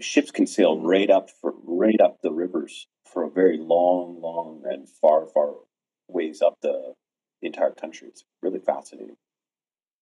Ships 0.00 0.30
can 0.30 0.46
sail 0.46 0.80
right 0.80 1.10
up 1.10 1.28
for 1.30 1.52
right 1.64 2.00
up 2.00 2.22
the 2.22 2.32
rivers 2.32 2.86
for 3.04 3.24
a 3.24 3.30
very 3.30 3.58
long, 3.58 4.20
long 4.20 4.62
and 4.64 4.88
far, 4.88 5.26
far 5.26 5.54
ways 6.08 6.40
up 6.40 6.58
the, 6.62 6.94
the 7.40 7.46
entire 7.46 7.72
country. 7.72 8.08
It's 8.08 8.24
really 8.40 8.58
fascinating. 8.58 9.16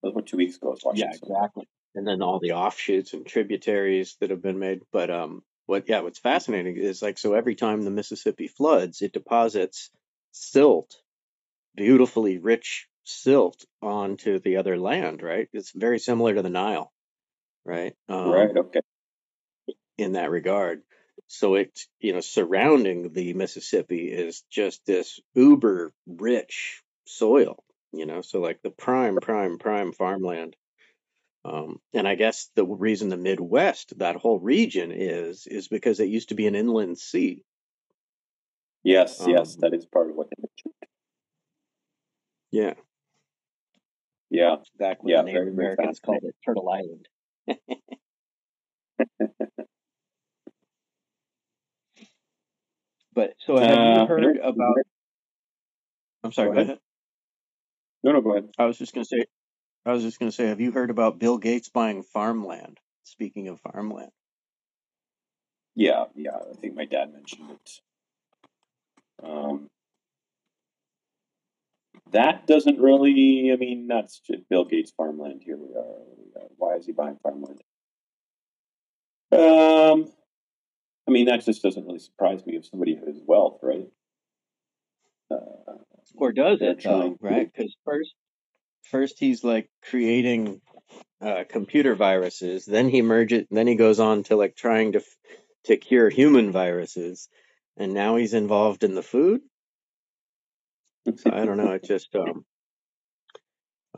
That 0.03 0.09
was 0.09 0.13
about 0.13 0.27
two 0.27 0.37
weeks 0.37 0.57
ago. 0.57 0.69
I 0.69 0.71
was 0.71 0.83
watching 0.85 1.01
Yeah, 1.01 1.15
exactly. 1.15 1.69
And 1.95 2.07
then 2.07 2.23
all 2.23 2.39
the 2.39 2.53
offshoots 2.53 3.15
and 3.15 3.27
tributaries 3.27 4.17
that 4.21 4.31
have 4.31 4.43
been 4.43 4.61
made. 4.61 4.83
But 4.93 5.11
um, 5.11 5.43
what 5.67 5.89
yeah, 5.89 6.01
what's 6.01 6.21
fascinating 6.21 6.77
is 6.77 7.03
like 7.03 7.19
so 7.19 7.35
every 7.35 7.57
time 7.57 7.83
the 7.83 7.91
Mississippi 7.91 8.47
floods, 8.47 9.03
it 9.03 9.13
deposits 9.13 9.91
silt, 10.31 10.97
beautifully 11.75 12.39
rich 12.39 12.87
silt 13.05 13.65
onto 13.83 14.39
the 14.39 14.57
other 14.57 14.79
land, 14.79 15.23
right? 15.23 15.49
It's 15.53 15.73
very 15.73 15.99
similar 15.99 16.35
to 16.35 16.43
the 16.43 16.51
Nile, 16.51 16.93
right? 17.65 17.95
Right. 18.09 18.51
Um, 18.51 18.57
Okay. 18.57 18.81
In 20.01 20.13
that 20.13 20.31
regard. 20.31 20.83
So 21.29 21.55
it's 21.55 21.89
you 22.01 22.13
know, 22.13 22.21
surrounding 22.21 23.13
the 23.13 23.35
Mississippi 23.35 24.11
is 24.11 24.43
just 24.51 24.85
this 24.87 25.21
uber 25.35 25.93
rich 26.07 26.83
soil, 27.07 27.63
you 27.93 28.07
know, 28.07 28.23
so 28.23 28.41
like 28.41 28.63
the 28.63 28.71
prime, 28.71 29.17
prime, 29.21 29.59
prime 29.59 29.93
farmland. 29.93 30.57
Um, 31.45 31.81
and 31.95 32.07
I 32.07 32.17
guess 32.17 32.51
the 32.55 32.67
reason 32.67 33.09
the 33.09 33.17
Midwest, 33.17 33.99
that 33.99 34.17
whole 34.17 34.39
region 34.41 34.93
is, 34.93 35.47
is 35.47 35.69
because 35.69 36.01
it 36.01 36.09
used 36.09 36.31
to 36.31 36.35
be 36.35 36.47
an 36.47 36.55
inland 36.55 36.99
sea. 36.99 37.45
Yes. 38.83 39.25
Yes. 39.27 39.55
Um, 39.55 39.61
That 39.61 39.75
is 39.75 39.87
part 39.87 40.11
of 40.11 40.17
what 40.17 40.29
they 40.31 40.43
mentioned. 40.43 40.75
yeah, 42.51 42.75
Yeah. 44.31 44.57
back 44.79 45.03
when 45.03 45.13
Yeah. 45.13 45.23
the 45.23 45.33
Native 45.33 45.49
Americans 45.49 46.01
called 46.01 46.25
it 46.25 46.37
Turtle 46.45 46.69
Island. 46.69 47.09
But 53.21 53.35
so 53.39 53.57
have 53.59 53.69
you 53.69 53.77
Uh, 53.77 54.07
heard 54.07 54.37
no, 54.37 54.49
about, 54.49 54.77
I'm 56.25 56.33
sorry, 56.33 56.49
go 56.49 56.53
ahead. 56.53 56.67
ahead. 56.69 56.79
No, 58.03 58.13
no, 58.13 58.23
go 58.23 58.31
ahead. 58.31 58.49
I 58.59 58.65
was 58.65 58.79
just 58.79 58.95
going 58.95 59.05
to 59.05 59.09
say, 59.09 59.27
I 59.85 59.93
was 59.93 60.03
just 60.03 60.19
going 60.19 60.31
to 60.31 60.35
say, 60.35 60.47
have 60.47 60.59
you 60.59 60.73
heard 60.73 60.89
about 60.89 61.19
Bill 61.19 61.37
Gates 61.37 61.69
buying 61.69 62.03
farmland? 62.03 62.81
Speaking 63.03 63.49
of 63.49 63.61
farmland. 63.61 64.11
Yeah. 65.75 66.05
Yeah. 66.15 66.37
I 66.51 66.55
think 66.55 66.75
my 66.75 66.87
dad 66.87 67.13
mentioned 67.13 67.51
it. 67.51 67.81
Um, 69.23 69.67
that 72.13 72.47
doesn't 72.47 72.81
really. 72.81 73.51
I 73.53 73.57
mean, 73.57 73.87
that's 73.87 74.23
Bill 74.49 74.65
Gates' 74.65 74.93
farmland. 74.97 75.43
Here 75.45 75.59
we 75.59 75.75
are. 75.75 76.07
We 76.17 76.41
are. 76.41 76.49
Why 76.57 76.77
is 76.77 76.87
he 76.87 76.93
buying 76.93 77.19
farmland? 77.23 77.61
Um, 79.31 80.11
I 81.11 81.13
mean, 81.13 81.27
that 81.27 81.45
just 81.45 81.61
doesn't 81.65 81.85
really 81.85 81.99
surprise 81.99 82.47
me 82.47 82.55
of 82.55 82.65
somebody 82.65 82.97
of 82.97 83.05
his 83.05 83.21
wealth, 83.27 83.59
right? 83.63 83.89
Uh, 85.29 85.75
Or 86.15 86.31
does 86.31 86.63
it 86.63 86.85
though, 86.85 87.17
right? 87.21 87.53
Because 87.53 87.77
first, 87.85 88.15
first 88.85 89.19
he's 89.19 89.43
like 89.43 89.69
creating 89.83 90.61
uh, 91.21 91.43
computer 91.49 91.97
viruses, 91.97 92.65
then 92.65 92.89
he 92.89 93.03
merges, 93.03 93.45
then 93.51 93.67
he 93.67 93.75
goes 93.75 93.99
on 93.99 94.23
to 94.25 94.37
like 94.37 94.55
trying 94.55 94.93
to 94.93 94.99
f- 95.01 95.17
to 95.65 95.77
cure 95.77 96.11
human 96.11 96.53
viruses, 96.53 97.29
and 97.77 97.93
now 97.93 98.15
he's 98.15 98.33
involved 98.33 98.85
in 98.85 98.95
the 98.95 99.03
food. 99.03 99.41
So 101.17 101.33
I 101.33 101.45
don't 101.45 101.57
know. 101.57 101.73
It 101.73 101.83
just 101.83 102.15
um, 102.15 102.45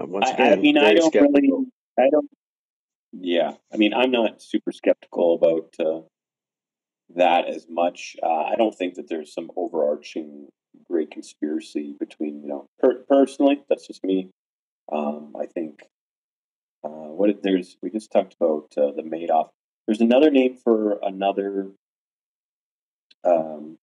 uh, 0.00 0.06
once 0.06 0.30
I, 0.30 0.32
I 0.32 0.34
again 0.46 0.60
mean, 0.60 0.78
I 0.78 0.94
don't 0.94 1.14
really. 1.14 1.50
I 1.98 2.08
don't. 2.10 2.30
Yeah, 3.12 3.52
I 3.70 3.76
mean, 3.76 3.92
I'm 3.92 4.10
not 4.10 4.40
super 4.40 4.72
skeptical 4.72 5.34
about 5.34 5.74
uh, 5.78 6.00
that 7.16 7.48
as 7.48 7.66
much. 7.68 8.16
Uh, 8.22 8.44
I 8.44 8.54
don't 8.56 8.74
think 8.74 8.94
that 8.94 9.08
there's 9.08 9.32
some 9.32 9.50
overarching 9.56 10.48
great 10.88 11.10
conspiracy 11.10 11.94
between, 11.98 12.42
you 12.42 12.48
know, 12.48 12.66
per- 12.78 13.04
personally, 13.08 13.62
that's 13.68 13.86
just 13.86 14.04
me. 14.04 14.30
Um, 14.90 15.34
I 15.38 15.46
think 15.46 15.82
uh, 16.84 16.88
what 16.88 17.30
if 17.30 17.42
there's 17.42 17.76
we 17.82 17.90
just 17.90 18.10
talked 18.10 18.34
about 18.40 18.72
uh, 18.76 18.92
the 18.92 19.02
Madoff. 19.02 19.50
There's 19.86 20.00
another 20.00 20.30
name 20.30 20.56
for 20.56 20.98
another 21.02 21.70
um, 23.24 23.78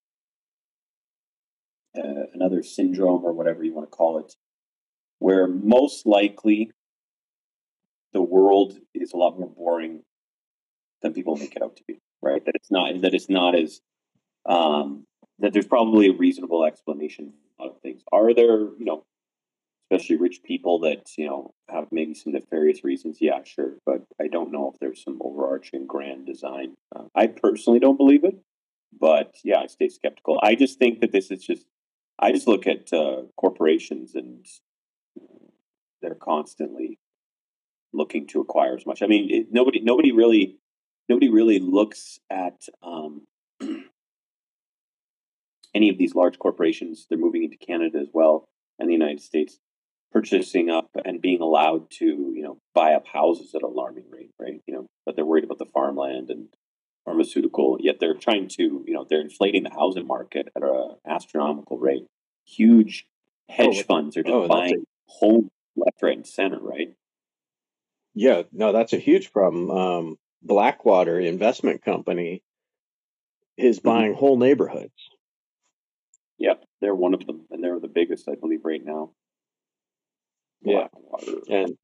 uh, 1.98 2.26
another 2.34 2.64
syndrome 2.64 3.24
or 3.24 3.34
whatever 3.34 3.64
you 3.64 3.74
want 3.74 3.90
to 3.90 3.96
call 3.96 4.20
it, 4.20 4.36
where 5.20 5.48
most 5.48 6.06
likely 6.06 6.72
the 8.14 8.22
world 8.22 8.78
is 8.94 9.14
a 9.14 9.18
lot 9.18 9.40
more 9.40 9.50
boring 9.50 10.02
than 11.02 11.14
people 11.14 11.36
make 11.36 11.56
it 11.56 11.62
out 11.62 11.76
to 11.78 11.84
be. 11.88 12.00
Right? 12.22 12.44
That 12.46 12.56
it's 12.56 12.72
not 12.72 13.02
that 13.02 13.14
it's 13.14 13.30
not 13.30 13.56
as 13.56 13.82
um, 14.46 15.06
that 15.40 15.54
there's 15.54 15.68
probably 15.68 16.10
a 16.10 16.14
reasonable 16.14 16.66
explanation 16.66 17.34
of 17.60 17.80
things. 17.82 18.02
Are 18.12 18.34
there, 18.34 18.60
you 18.60 18.86
know, 18.86 19.06
especially 19.90 20.18
rich 20.18 20.42
people 20.44 20.80
that 20.82 21.12
you 21.18 21.28
know 21.28 21.54
have 21.70 21.88
maybe 21.92 22.14
some 22.14 22.34
nefarious 22.34 22.84
reasons? 22.84 23.18
Yeah, 23.22 23.44
sure, 23.44 23.76
but 23.86 24.04
I 24.20 24.28
don't 24.28 24.52
know 24.52 24.72
if 24.74 24.80
there's 24.80 25.04
some 25.04 25.20
overarching 25.22 25.88
grand 25.88 26.26
design. 26.26 26.76
Uh, 26.96 27.06
I 27.16 27.28
personally 27.28 27.80
don't 27.80 27.98
believe 27.98 28.24
it, 28.24 28.36
but 29.00 29.36
yeah, 29.44 29.60
I 29.60 29.68
stay 29.68 29.90
skeptical. 29.90 30.40
I 30.44 30.56
just 30.56 30.80
think 30.80 31.02
that 31.02 31.12
this 31.12 31.32
is 31.32 31.44
just. 31.44 31.66
I 32.22 32.34
just 32.34 32.50
look 32.50 32.68
at 32.68 32.92
uh, 32.92 33.22
corporations 33.38 34.14
and 34.14 34.46
they're 36.02 36.16
constantly 36.16 37.00
looking 37.94 38.28
to 38.28 38.42
acquire 38.42 38.76
as 38.76 38.86
much. 38.86 39.02
I 39.02 39.08
mean, 39.08 39.30
it, 39.30 39.48
nobody, 39.52 39.80
nobody 39.82 40.12
really, 40.12 40.58
nobody 41.10 41.30
really 41.30 41.60
looks 41.60 42.20
at 42.30 42.64
um, 42.84 43.24
any 45.74 45.90
of 45.90 45.98
these 45.98 46.16
large 46.16 46.40
corporations, 46.40 47.08
they're 47.10 47.18
moving 47.18 47.44
into 47.44 47.58
Canada 47.58 47.98
as 48.00 48.10
well 48.14 48.48
and 48.78 48.88
the 48.88 48.94
United 48.94 49.22
States, 49.22 49.60
purchasing 50.12 50.70
up 50.70 50.90
and 51.06 51.22
being 51.22 51.42
allowed 51.42 51.92
to, 51.92 52.06
you 52.06 52.42
know, 52.42 52.58
buy 52.74 52.94
up 52.94 53.06
houses 53.06 53.54
at 53.54 53.62
an 53.62 53.68
alarming 53.68 54.06
rate, 54.10 54.32
right? 54.40 54.62
You 54.66 54.74
know, 54.74 54.88
but 55.06 55.16
they're 55.16 55.26
worried 55.26 55.44
about 55.44 55.58
the 55.58 55.66
farmland 55.66 56.30
and 56.30 56.48
pharmaceutical, 57.06 57.78
yet 57.80 57.98
they're 58.00 58.16
trying 58.16 58.48
to, 58.48 58.84
you 58.88 58.94
know, 58.94 59.06
they're 59.10 59.22
inflating 59.22 59.64
the 59.64 59.72
housing 59.72 60.08
market 60.08 60.50
at 60.56 60.64
an 60.64 60.96
astronomical 61.08 61.78
rate. 61.78 62.06
Huge 62.46 63.06
hedge 63.50 63.80
oh, 63.80 63.84
funds 63.84 64.16
are 64.16 64.24
just 64.24 64.34
oh, 64.34 64.48
buying 64.48 64.86
homes 65.08 65.50
left, 65.76 66.02
right, 66.02 66.18
and 66.18 66.28
center, 66.28 66.60
right? 66.60 66.94
Yeah, 68.16 68.44
no, 68.52 68.72
that's 68.72 68.94
a 68.94 68.98
huge 68.98 69.32
problem. 69.32 69.70
Um, 69.70 70.18
Blackwater 70.42 71.20
Investment 71.20 71.84
Company 71.84 72.44
is 73.58 73.80
mm-hmm. 73.80 73.88
buying 73.88 74.14
whole 74.14 74.38
neighborhoods 74.38 74.94
Yep, 76.40 76.64
they're 76.80 76.96
one 76.96 77.14
of 77.14 77.26
them, 77.26 77.46
and 77.52 77.62
they're 77.62 77.80
the 77.80 77.90
biggest, 77.90 78.30
I 78.30 78.36
believe, 78.36 78.64
right 78.64 78.84
now. 78.84 79.12
Yeah, 80.62 80.88
and 81.50 81.78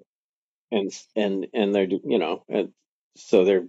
and 0.72 0.92
and 1.16 1.48
and 1.54 1.76
they're 1.76 1.88
you 1.88 2.18
know, 2.18 2.44
and 2.48 2.72
so 3.18 3.44
they're 3.44 3.68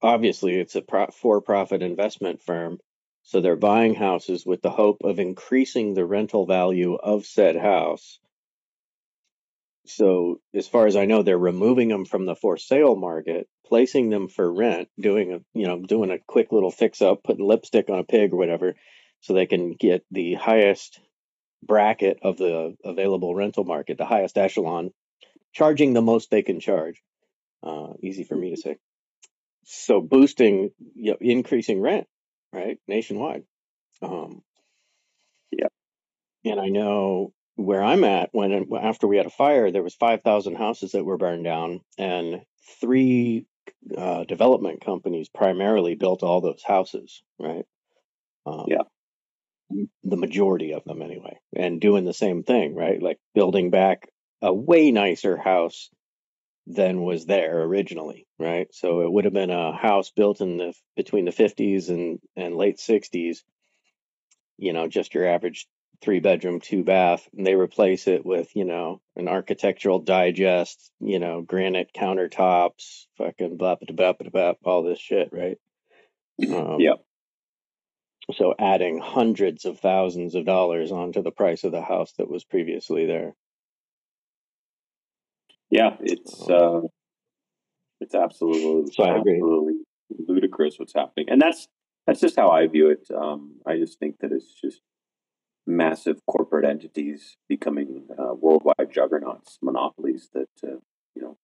obviously 0.00 0.54
it's 0.54 0.76
a 0.76 0.82
pro- 0.82 1.10
for-profit 1.10 1.82
investment 1.82 2.42
firm, 2.42 2.78
so 3.22 3.40
they're 3.40 3.56
buying 3.56 3.94
houses 3.94 4.46
with 4.46 4.62
the 4.62 4.70
hope 4.70 4.98
of 5.02 5.18
increasing 5.18 5.94
the 5.94 6.06
rental 6.06 6.46
value 6.46 6.94
of 6.94 7.26
said 7.26 7.56
house. 7.56 8.20
So, 9.88 10.40
as 10.54 10.68
far 10.68 10.86
as 10.86 10.96
I 10.96 11.06
know, 11.06 11.22
they're 11.22 11.38
removing 11.38 11.88
them 11.88 12.04
from 12.04 12.26
the 12.26 12.36
for 12.36 12.56
sale 12.56 12.94
market, 12.94 13.48
placing 13.66 14.10
them 14.10 14.28
for 14.28 14.52
rent, 14.52 14.88
doing 15.00 15.32
a 15.32 15.40
you 15.54 15.66
know 15.66 15.80
doing 15.80 16.10
a 16.10 16.18
quick 16.18 16.52
little 16.52 16.70
fix 16.70 17.00
up, 17.00 17.22
putting 17.24 17.46
lipstick 17.46 17.88
on 17.88 17.98
a 17.98 18.04
pig 18.04 18.32
or 18.32 18.36
whatever, 18.36 18.74
so 19.20 19.32
they 19.32 19.46
can 19.46 19.72
get 19.72 20.04
the 20.10 20.34
highest 20.34 21.00
bracket 21.62 22.18
of 22.22 22.36
the 22.36 22.76
available 22.84 23.34
rental 23.34 23.64
market, 23.64 23.98
the 23.98 24.04
highest 24.04 24.38
echelon, 24.38 24.90
charging 25.52 25.92
the 25.92 26.02
most 26.02 26.30
they 26.30 26.42
can 26.42 26.60
charge. 26.60 27.02
Uh, 27.62 27.94
easy 28.02 28.24
for 28.24 28.36
me 28.36 28.54
to 28.54 28.60
say. 28.60 28.76
So 29.64 30.00
boosting, 30.00 30.70
you 30.94 31.12
know, 31.12 31.16
increasing 31.20 31.80
rent, 31.80 32.06
right, 32.52 32.78
nationwide. 32.86 33.42
Um, 34.00 34.42
yeah, 35.50 35.68
and 36.44 36.60
I 36.60 36.68
know 36.68 37.32
where 37.58 37.82
I'm 37.82 38.04
at 38.04 38.30
when 38.32 38.66
after 38.80 39.06
we 39.06 39.16
had 39.16 39.26
a 39.26 39.30
fire, 39.30 39.70
there 39.70 39.82
was 39.82 39.94
five 39.94 40.22
thousand 40.22 40.56
houses 40.56 40.92
that 40.92 41.04
were 41.04 41.18
burned 41.18 41.44
down, 41.44 41.80
and 41.98 42.42
three 42.80 43.46
uh, 43.96 44.24
development 44.24 44.84
companies 44.84 45.28
primarily 45.28 45.94
built 45.94 46.22
all 46.22 46.40
those 46.40 46.62
houses, 46.62 47.22
right? 47.38 47.64
Um, 48.46 48.64
yeah 48.68 48.82
the 50.02 50.16
majority 50.16 50.72
of 50.72 50.84
them 50.84 51.02
anyway, 51.02 51.38
and 51.54 51.80
doing 51.80 52.04
the 52.04 52.14
same 52.14 52.42
thing, 52.42 52.74
right? 52.74 53.02
Like 53.02 53.18
building 53.34 53.70
back 53.70 54.08
a 54.40 54.52
way 54.52 54.90
nicer 54.90 55.36
house 55.36 55.90
than 56.66 57.02
was 57.02 57.26
there 57.26 57.62
originally, 57.62 58.26
right? 58.38 58.68
So 58.72 59.00
it 59.02 59.12
would 59.12 59.24
have 59.24 59.34
been 59.34 59.50
a 59.50 59.76
house 59.76 60.10
built 60.10 60.40
in 60.40 60.56
the 60.58 60.74
between 60.96 61.24
the 61.24 61.32
50s 61.32 61.88
and 61.88 62.18
and 62.36 62.56
late 62.56 62.78
60s, 62.78 63.38
you 64.56 64.72
know, 64.72 64.88
just 64.88 65.14
your 65.14 65.26
average 65.26 65.66
three 66.00 66.20
bedroom, 66.20 66.60
two 66.60 66.84
bath, 66.84 67.28
and 67.36 67.46
they 67.46 67.54
replace 67.54 68.06
it 68.06 68.24
with, 68.24 68.54
you 68.54 68.64
know, 68.64 69.00
an 69.16 69.28
architectural 69.28 69.98
digest, 69.98 70.90
you 71.00 71.18
know, 71.18 71.42
granite 71.42 71.90
countertops, 71.94 73.06
fucking 73.16 73.56
blah 73.56 73.76
blah 73.76 73.94
blah 73.94 74.12
blah, 74.12 74.30
blah 74.30 74.72
all 74.72 74.82
this 74.82 75.00
shit, 75.00 75.30
right? 75.32 75.58
Um, 76.52 76.76
yep. 76.78 77.04
So 78.34 78.54
adding 78.58 79.00
hundreds 79.02 79.64
of 79.64 79.80
thousands 79.80 80.34
of 80.34 80.44
dollars 80.44 80.92
onto 80.92 81.22
the 81.22 81.30
price 81.30 81.64
of 81.64 81.72
the 81.72 81.82
house 81.82 82.12
that 82.18 82.30
was 82.30 82.44
previously 82.44 83.06
there. 83.06 83.34
Yeah, 85.70 85.96
it's 86.00 86.48
um, 86.48 86.84
uh, 86.84 86.88
it's 88.00 88.14
absolutely 88.14 88.92
so 88.92 89.04
absolutely 89.04 89.80
ludicrous 90.28 90.78
what's 90.78 90.94
happening, 90.94 91.28
and 91.28 91.40
that's 91.40 91.68
that's 92.06 92.20
just 92.20 92.36
how 92.36 92.50
I 92.50 92.66
view 92.66 92.90
it. 92.90 93.06
Um, 93.14 93.56
I 93.66 93.76
just 93.76 93.98
think 93.98 94.20
that 94.20 94.32
it's 94.32 94.54
just 94.60 94.80
massive 95.68 96.24
corporate 96.26 96.64
entities 96.64 97.36
becoming 97.46 98.08
uh, 98.18 98.32
worldwide 98.34 98.90
juggernauts, 98.90 99.58
monopolies 99.62 100.30
that 100.32 100.48
uh, 100.64 100.78
you 101.14 101.22
know 101.22 101.36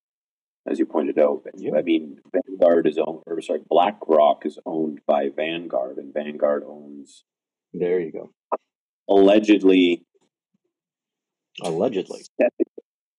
as 0.66 0.78
you 0.78 0.86
pointed 0.86 1.18
out. 1.18 1.44
I 1.76 1.82
mean, 1.82 2.20
Vanguard 2.32 2.86
is 2.86 2.98
owned, 2.98 3.22
or 3.26 3.40
sorry, 3.42 3.60
BlackRock 3.68 4.46
is 4.46 4.58
owned 4.64 5.00
by 5.06 5.28
Vanguard, 5.28 5.98
and 5.98 6.12
Vanguard 6.12 6.64
owns. 6.66 7.24
There 7.74 8.00
you 8.00 8.12
go. 8.12 8.30
Allegedly. 9.08 10.04
Allegedly. 11.62 12.24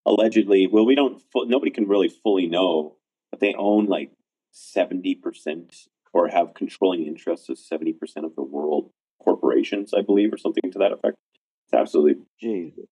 Allegedly. 0.05 0.67
Well, 0.67 0.85
we 0.85 0.95
don't. 0.95 1.21
Nobody 1.35 1.71
can 1.71 1.87
really 1.87 2.09
fully 2.09 2.47
know, 2.47 2.95
but 3.31 3.39
they 3.39 3.53
own 3.55 3.85
like 3.85 4.11
seventy 4.51 5.13
percent, 5.13 5.75
or 6.13 6.29
have 6.29 6.55
controlling 6.55 7.05
interests 7.05 7.47
of 7.49 7.59
seventy 7.59 7.93
percent 7.93 8.25
of 8.25 8.35
the 8.35 8.43
world 8.43 8.89
corporations, 9.19 9.93
I 9.93 10.01
believe, 10.01 10.33
or 10.33 10.37
something 10.37 10.71
to 10.71 10.79
that 10.79 10.91
effect. 10.91 11.17
It's 11.65 11.73
absolutely 11.73 12.23
Jesus 12.39 12.85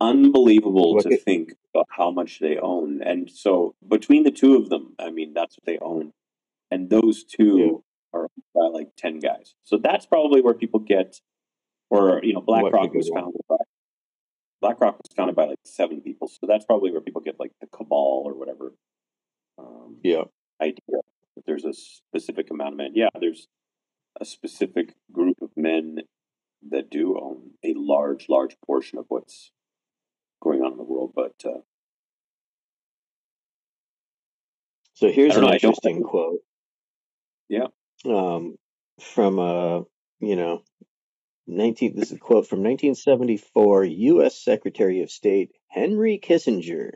unbelievable 0.00 0.98
to 1.00 1.16
think 1.18 1.52
about 1.74 1.86
how 1.90 2.10
much 2.10 2.40
they 2.40 2.56
own. 2.56 3.02
And 3.02 3.30
so 3.30 3.74
between 3.86 4.24
the 4.24 4.30
two 4.30 4.56
of 4.56 4.70
them, 4.70 4.94
I 4.98 5.10
mean, 5.10 5.34
that's 5.34 5.56
what 5.58 5.66
they 5.66 5.78
own. 5.78 6.12
And 6.70 6.88
those 6.88 7.24
two 7.24 7.82
yeah. 8.14 8.18
are 8.18 8.28
by 8.54 8.68
like 8.72 8.88
10 8.96 9.18
guys. 9.18 9.54
So 9.62 9.76
that's 9.76 10.06
probably 10.06 10.40
where 10.40 10.54
people 10.54 10.80
get, 10.80 11.20
or, 11.90 12.20
you 12.24 12.32
know, 12.32 12.40
BlackRock 12.40 12.94
was 12.94 13.10
founded 13.14 13.40
by, 13.48 13.56
BlackRock 14.62 14.98
was 14.98 15.14
founded 15.14 15.36
by 15.36 15.46
like 15.46 15.58
seven 15.64 16.00
people. 16.00 16.28
So 16.28 16.46
that's 16.46 16.64
probably 16.64 16.90
where 16.90 17.00
people 17.00 17.20
get 17.20 17.38
like 17.38 17.52
the 17.60 17.66
cabal 17.66 18.22
or 18.24 18.34
whatever. 18.34 18.72
Um, 19.58 19.98
yeah. 20.02 20.22
Idea. 20.62 21.00
If 21.36 21.44
there's 21.46 21.64
a 21.64 21.72
specific 21.72 22.50
amount 22.50 22.72
of 22.72 22.78
men. 22.78 22.92
Yeah, 22.94 23.08
there's 23.18 23.46
a 24.20 24.24
specific 24.24 24.94
group 25.12 25.40
of 25.40 25.50
men 25.56 25.98
that 26.68 26.90
do 26.90 27.18
own 27.18 27.52
a 27.64 27.72
large, 27.74 28.28
large 28.28 28.56
portion 28.64 28.98
of 28.98 29.06
what's 29.08 29.50
going 30.42 30.60
on 30.60 30.72
in 30.72 30.78
the 30.78 30.84
world. 30.84 31.12
But 31.14 31.34
uh, 31.44 31.60
so 34.94 35.10
here's 35.10 35.36
an 35.36 35.42
know, 35.42 35.52
interesting 35.52 36.02
quote. 36.02 36.40
Yeah. 37.48 37.68
Um, 38.04 38.56
from 39.00 39.38
uh, 39.38 39.80
you 40.20 40.36
know, 40.36 40.62
nineteen. 41.46 41.96
This 41.96 42.10
is 42.10 42.16
a 42.16 42.20
quote 42.20 42.46
from 42.46 42.58
1974. 42.58 43.84
U.S. 43.84 44.42
Secretary 44.42 45.02
of 45.02 45.10
State 45.10 45.52
Henry 45.68 46.20
Kissinger. 46.22 46.92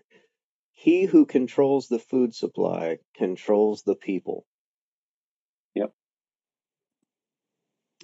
He 0.73 1.07
who 1.07 1.25
controls 1.25 1.89
the 1.89 1.99
food 1.99 2.35
supply 2.35 2.99
controls 3.17 3.83
the 3.83 3.95
people. 3.95 4.45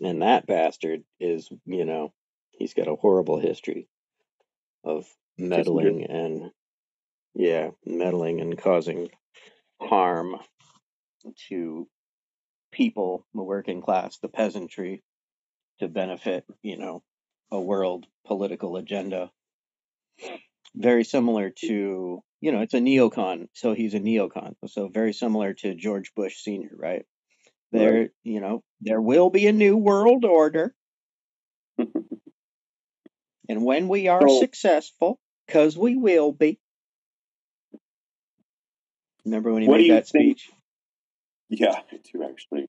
And 0.02 0.22
that 0.22 0.46
bastard 0.46 1.02
is, 1.18 1.50
you 1.66 1.84
know, 1.84 2.12
he's 2.52 2.74
got 2.74 2.88
a 2.88 2.96
horrible 2.96 3.38
history 3.38 3.88
of 4.84 5.06
meddling 5.38 6.04
and 6.04 6.50
yeah, 7.34 7.70
meddling 7.84 8.40
and 8.40 8.58
causing 8.58 9.10
harm 9.80 10.36
to 11.48 11.88
people, 12.72 13.26
the 13.34 13.42
working 13.42 13.82
class, 13.82 14.18
the 14.18 14.28
peasantry, 14.28 15.02
to 15.78 15.88
benefit, 15.88 16.44
you 16.62 16.76
know, 16.76 17.02
a 17.50 17.60
world 17.60 18.06
political 18.26 18.76
agenda. 18.76 19.30
Very 20.74 21.04
similar 21.04 21.50
to 21.50 22.22
you 22.40 22.52
know, 22.52 22.60
it's 22.60 22.74
a 22.74 22.78
neocon, 22.78 23.48
so 23.52 23.74
he's 23.74 23.94
a 23.94 24.00
neocon. 24.00 24.54
So 24.66 24.88
very 24.88 25.12
similar 25.12 25.52
to 25.54 25.74
George 25.74 26.14
Bush 26.14 26.38
Senior, 26.38 26.70
right? 26.74 27.04
There, 27.72 27.92
Right. 28.00 28.10
you 28.24 28.40
know, 28.40 28.62
there 28.80 29.00
will 29.00 29.30
be 29.30 29.46
a 29.46 29.52
new 29.52 29.76
world 29.76 30.24
order, 30.24 30.74
and 31.78 33.64
when 33.64 33.88
we 33.88 34.08
are 34.08 34.26
So- 34.28 34.40
successful, 34.40 35.18
because 35.46 35.78
we 35.78 35.96
will 35.96 36.32
be. 36.32 36.58
Remember 39.24 39.52
when 39.52 39.62
he 39.62 39.68
made 39.68 39.90
that 39.90 40.08
think- 40.08 40.38
speech? 40.38 40.50
Yeah, 41.48 41.80
I 41.92 41.96
do 42.12 42.22
actually. 42.24 42.66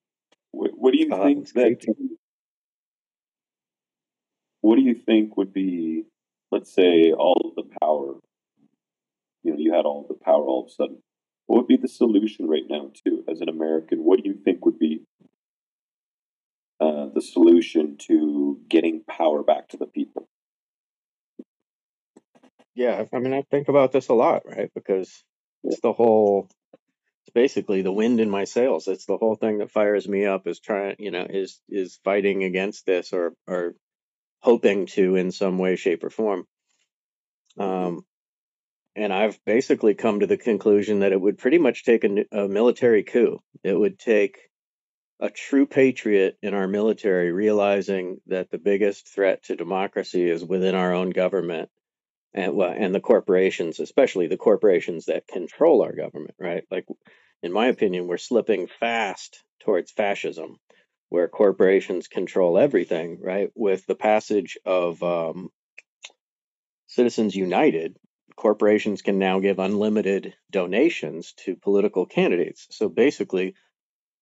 What, 0.52 0.72
what 0.78 0.92
do 0.94 1.00
you 1.00 1.10
Oh, 1.12 1.24
think 1.24 1.48
that? 1.54 1.82
creepy. 1.84 2.18
What 4.62 4.76
do 4.76 4.82
you 4.82 4.94
think 4.96 5.38
would 5.38 5.54
be, 5.54 6.04
let's 6.52 6.72
say, 6.72 7.12
all 7.14 7.42
of 7.46 7.56
the 7.56 7.70
power? 7.82 8.20
You 9.44 9.52
know, 9.54 9.58
you 9.58 9.74
had 9.74 9.86
all 9.86 10.06
the 10.08 10.14
power 10.16 10.44
all 10.46 10.64
of 10.64 10.68
a 10.68 10.72
sudden. 10.72 11.02
What 11.48 11.58
would 11.58 11.68
be 11.68 11.78
the 11.78 11.88
solution 11.88 12.48
right 12.48 12.64
now, 12.70 12.92
too, 13.06 13.24
as 13.30 13.42
an 13.42 13.50
American? 13.50 14.00
What 14.00 14.22
do 14.22 14.30
you 14.30 14.36
think 14.36 14.66
would 14.66 14.80
be 14.80 15.02
uh, 16.80 17.08
the 17.14 17.22
solution 17.22 17.98
to 18.08 18.60
getting 18.70 19.04
power 19.04 19.44
back 19.44 19.70
to 19.70 19.78
the 19.78 19.86
people? 19.86 20.28
Yeah, 22.74 23.06
I 23.14 23.20
mean, 23.20 23.34
I 23.34 23.44
think 23.52 23.68
about 23.68 23.92
this 23.92 24.08
a 24.08 24.14
lot, 24.14 24.44
right? 24.46 24.72
Because 24.74 25.24
it's 25.64 25.82
the 25.82 25.92
whole, 25.92 26.50
it's 26.74 27.34
basically 27.34 27.82
the 27.82 27.92
wind 27.92 28.20
in 28.20 28.30
my 28.30 28.46
sails. 28.46 28.88
It's 28.88 29.06
the 29.06 29.18
whole 29.18 29.36
thing 29.36 29.58
that 29.58 29.72
fires 29.72 30.08
me 30.08 30.26
up 30.26 30.48
is 30.48 30.60
trying, 30.60 30.96
you 30.98 31.12
know, 31.12 31.28
is 31.30 31.60
is 31.70 32.00
fighting 32.04 32.44
against 32.44 32.86
this 32.86 33.14
or 33.14 33.34
or 33.46 33.76
hoping 34.40 34.86
to 34.88 35.16
in 35.16 35.32
some 35.32 35.58
way, 35.58 35.76
shape, 35.76 36.04
or 36.04 36.10
form. 36.10 36.46
Um, 37.58 38.06
and 38.96 39.14
I've 39.14 39.40
basically 39.46 39.94
come 39.94 40.20
to 40.20 40.28
the 40.28 40.38
conclusion 40.38 41.00
that 41.00 41.12
it 41.12 41.22
would 41.22 41.38
pretty 41.38 41.58
much 41.58 41.84
take 41.84 42.04
a 42.04 42.48
military 42.48 43.04
coup. 43.04 43.42
It 43.64 43.74
would 43.74 43.98
take 43.98 44.38
a 45.20 45.30
true 45.30 45.66
patriot 45.66 46.38
in 46.42 46.54
our 46.54 46.68
military 46.68 47.32
realizing 47.32 48.20
that 48.28 48.50
the 48.50 48.58
biggest 48.58 49.08
threat 49.08 49.44
to 49.44 49.56
democracy 49.56 50.30
is 50.30 50.44
within 50.44 50.76
our 50.76 50.94
own 50.94 51.12
government 51.12 51.70
and 52.34 52.56
well, 52.56 52.74
and 52.76 52.96
the 52.96 53.00
corporations, 53.00 53.80
especially 53.80 54.28
the 54.28 54.38
corporations 54.38 55.06
that 55.06 55.28
control 55.28 55.84
our 55.84 55.94
government, 55.94 56.36
right? 56.40 56.64
Like, 56.72 56.86
in 57.44 57.52
my 57.52 57.68
opinion, 57.68 58.08
we're 58.08 58.18
slipping 58.18 58.68
fast 58.80 59.44
towards 59.64 59.92
fascism, 59.92 60.58
where 61.10 61.28
corporations 61.28 62.08
control 62.08 62.58
everything, 62.58 63.20
right? 63.22 63.50
With 63.54 63.86
the 63.86 63.96
passage 63.96 64.58
of 64.66 65.04
um, 65.04 65.50
Citizens 66.88 67.36
United, 67.36 67.98
corporations 68.36 69.02
can 69.02 69.20
now 69.20 69.40
give 69.40 69.60
unlimited 69.60 70.34
donations 70.50 71.34
to 71.46 71.56
political 71.56 72.06
candidates. 72.06 72.68
So 72.72 72.90
basically, 72.90 73.56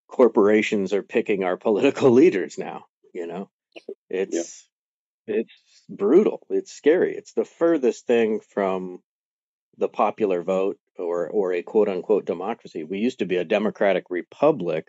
corporations 0.08 0.94
are 0.94 1.04
picking 1.04 1.44
our 1.44 1.58
political 1.68 2.12
leaders 2.12 2.58
now. 2.58 2.86
You 3.14 3.28
know, 3.28 3.50
it's 4.10 4.68
it's 5.28 5.54
brutal. 5.90 6.46
It's 6.50 6.72
scary. 6.72 7.16
It's 7.16 7.34
the 7.34 7.46
furthest 7.46 8.08
thing 8.08 8.40
from 8.40 9.02
the 9.78 9.90
popular 9.90 10.44
vote 10.44 10.78
or 10.98 11.30
or 11.30 11.54
a 11.54 11.64
quote 11.64 11.90
unquote 11.90 12.26
democracy. 12.26 12.84
We 12.84 13.00
used 13.00 13.20
to 13.20 13.26
be 13.26 13.38
a 13.38 13.46
democratic 13.46 14.06
republic, 14.10 14.88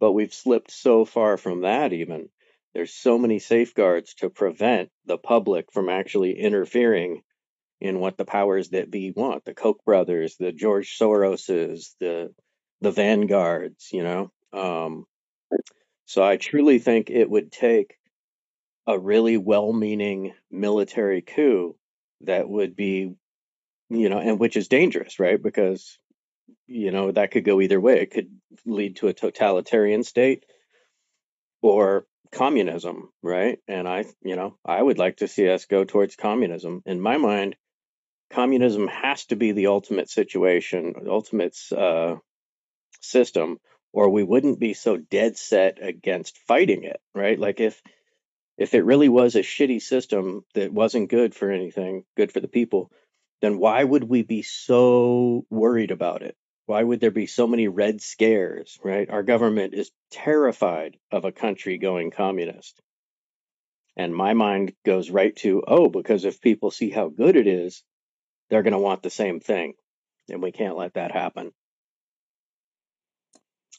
but 0.00 0.12
we've 0.12 0.34
slipped 0.34 0.70
so 0.70 1.04
far 1.04 1.36
from 1.36 1.62
that 1.62 1.92
even. 1.92 2.28
There's 2.74 2.94
so 2.94 3.18
many 3.18 3.38
safeguards 3.38 4.14
to 4.14 4.30
prevent 4.30 4.90
the 5.04 5.18
public 5.18 5.72
from 5.72 5.88
actually 5.88 6.38
interfering 6.38 7.22
in 7.82 7.98
what 7.98 8.16
the 8.16 8.24
powers 8.24 8.70
that 8.70 8.90
be 8.90 9.10
want. 9.10 9.44
The 9.44 9.54
Koch 9.54 9.84
brothers, 9.84 10.36
the 10.36 10.52
George 10.52 10.96
Soroses, 10.98 11.94
the 11.98 12.32
the 12.80 12.92
vanguards, 12.92 13.88
you 13.92 14.04
know. 14.04 14.30
Um, 14.52 15.04
so 16.06 16.22
I 16.22 16.36
truly 16.36 16.78
think 16.78 17.10
it 17.10 17.28
would 17.28 17.50
take 17.50 17.96
a 18.86 18.98
really 18.98 19.36
well-meaning 19.36 20.34
military 20.50 21.22
coup 21.22 21.76
that 22.22 22.48
would 22.48 22.76
be, 22.76 23.14
you 23.90 24.08
know, 24.08 24.18
and 24.18 24.38
which 24.38 24.56
is 24.56 24.68
dangerous, 24.68 25.18
right? 25.18 25.42
Because 25.42 25.98
you 26.66 26.92
know 26.92 27.10
that 27.10 27.32
could 27.32 27.44
go 27.44 27.60
either 27.60 27.80
way. 27.80 28.00
It 28.00 28.12
could 28.12 28.30
lead 28.64 28.96
to 28.96 29.08
a 29.08 29.12
totalitarian 29.12 30.04
state 30.04 30.44
or 31.62 32.06
communism, 32.30 33.10
right? 33.22 33.58
And 33.68 33.88
I, 33.88 34.04
you 34.22 34.36
know, 34.36 34.56
I 34.64 34.80
would 34.82 34.98
like 34.98 35.18
to 35.18 35.28
see 35.28 35.48
us 35.48 35.66
go 35.66 35.84
towards 35.84 36.16
communism. 36.16 36.82
In 36.86 37.00
my 37.00 37.18
mind, 37.18 37.56
communism 38.32 38.88
has 38.88 39.26
to 39.26 39.36
be 39.36 39.52
the 39.52 39.68
ultimate 39.68 40.10
situation, 40.10 40.94
ultimate 41.08 41.56
uh, 41.76 42.16
system, 43.00 43.58
or 43.92 44.08
we 44.08 44.22
wouldn't 44.22 44.58
be 44.58 44.74
so 44.74 44.96
dead 44.96 45.36
set 45.36 45.78
against 45.80 46.38
fighting 46.38 46.84
it, 46.84 47.00
right? 47.14 47.38
Like 47.38 47.60
if 47.60 47.82
if 48.58 48.74
it 48.74 48.84
really 48.84 49.08
was 49.08 49.34
a 49.34 49.40
shitty 49.40 49.80
system 49.80 50.44
that 50.54 50.72
wasn't 50.72 51.10
good 51.10 51.34
for 51.34 51.50
anything, 51.50 52.04
good 52.16 52.32
for 52.32 52.40
the 52.40 52.48
people, 52.48 52.90
then 53.40 53.58
why 53.58 53.82
would 53.82 54.04
we 54.04 54.22
be 54.22 54.42
so 54.42 55.44
worried 55.50 55.90
about 55.90 56.22
it? 56.22 56.36
Why 56.66 56.82
would 56.82 57.00
there 57.00 57.10
be 57.10 57.26
so 57.26 57.46
many 57.46 57.68
red 57.68 58.00
scares, 58.00 58.78
right? 58.84 59.10
Our 59.10 59.22
government 59.22 59.74
is 59.74 59.90
terrified 60.10 60.96
of 61.10 61.24
a 61.24 61.32
country 61.32 61.78
going 61.78 62.10
communist. 62.10 62.80
And 63.96 64.14
my 64.14 64.32
mind 64.32 64.72
goes 64.84 65.10
right 65.10 65.34
to, 65.36 65.64
oh, 65.66 65.88
because 65.88 66.24
if 66.24 66.40
people 66.40 66.70
see 66.70 66.90
how 66.90 67.08
good 67.08 67.36
it 67.36 67.46
is, 67.46 67.82
they're 68.52 68.62
going 68.62 68.74
to 68.74 68.78
want 68.78 69.02
the 69.02 69.08
same 69.08 69.40
thing. 69.40 69.72
And 70.28 70.42
we 70.42 70.52
can't 70.52 70.76
let 70.76 70.92
that 70.94 71.10
happen. 71.10 71.52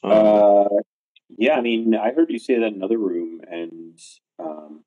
Um, 0.02 0.12
Uh, 0.12 0.66
yeah, 1.38 1.54
I 1.54 1.62
mean, 1.62 1.94
I 1.96 2.12
heard 2.12 2.32
you 2.32 2.40
say 2.40 2.56
that 2.60 2.66
in 2.66 2.74
another 2.74 2.98
room, 2.98 3.42
and 3.48 4.00
um, 4.40 4.84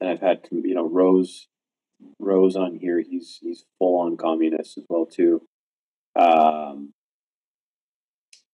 and 0.00 0.08
I've 0.08 0.20
had 0.20 0.48
you 0.50 0.74
know 0.74 0.88
Rose 0.88 1.48
Rose 2.18 2.56
on 2.56 2.76
here. 2.76 2.98
He's 2.98 3.38
he's 3.42 3.64
full 3.78 4.00
on 4.00 4.16
communist 4.16 4.78
as 4.78 4.84
well 4.88 5.04
too. 5.04 5.42
Um, 6.18 6.94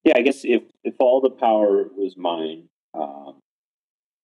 yeah, 0.04 0.14
I 0.16 0.22
guess 0.22 0.40
if 0.44 0.62
if 0.83 0.94
all 0.98 1.20
the 1.20 1.31
power 1.31 1.88
was 1.96 2.16
mine, 2.16 2.68
um, 2.92 3.40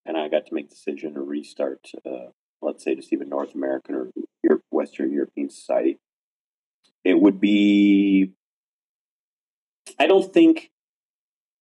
and 0.05 0.17
I 0.17 0.27
got 0.27 0.45
to 0.47 0.53
make 0.53 0.69
the 0.69 0.75
decision 0.75 1.13
to 1.13 1.21
restart, 1.21 1.89
uh, 2.05 2.31
let's 2.61 2.83
say 2.83 2.95
just 2.95 3.13
even 3.13 3.29
North 3.29 3.55
American 3.55 3.95
or 3.95 4.11
Europe, 4.43 4.63
Western 4.75 5.11
European 5.11 5.49
society, 5.49 5.99
it 7.03 7.19
would 7.19 7.39
be. 7.39 8.33
I 9.99 10.07
don't 10.07 10.33
think 10.33 10.71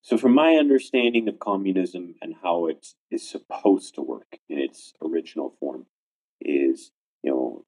so. 0.02 0.18
From 0.18 0.34
my 0.34 0.56
understanding 0.56 1.28
of 1.28 1.38
communism 1.38 2.14
and 2.20 2.34
how 2.42 2.66
it 2.66 2.86
is 3.10 3.28
supposed 3.28 3.94
to 3.94 4.02
work 4.02 4.38
in 4.48 4.58
its 4.58 4.92
original 5.02 5.54
form, 5.60 5.86
is 6.40 6.90
you 7.22 7.30
know 7.30 7.64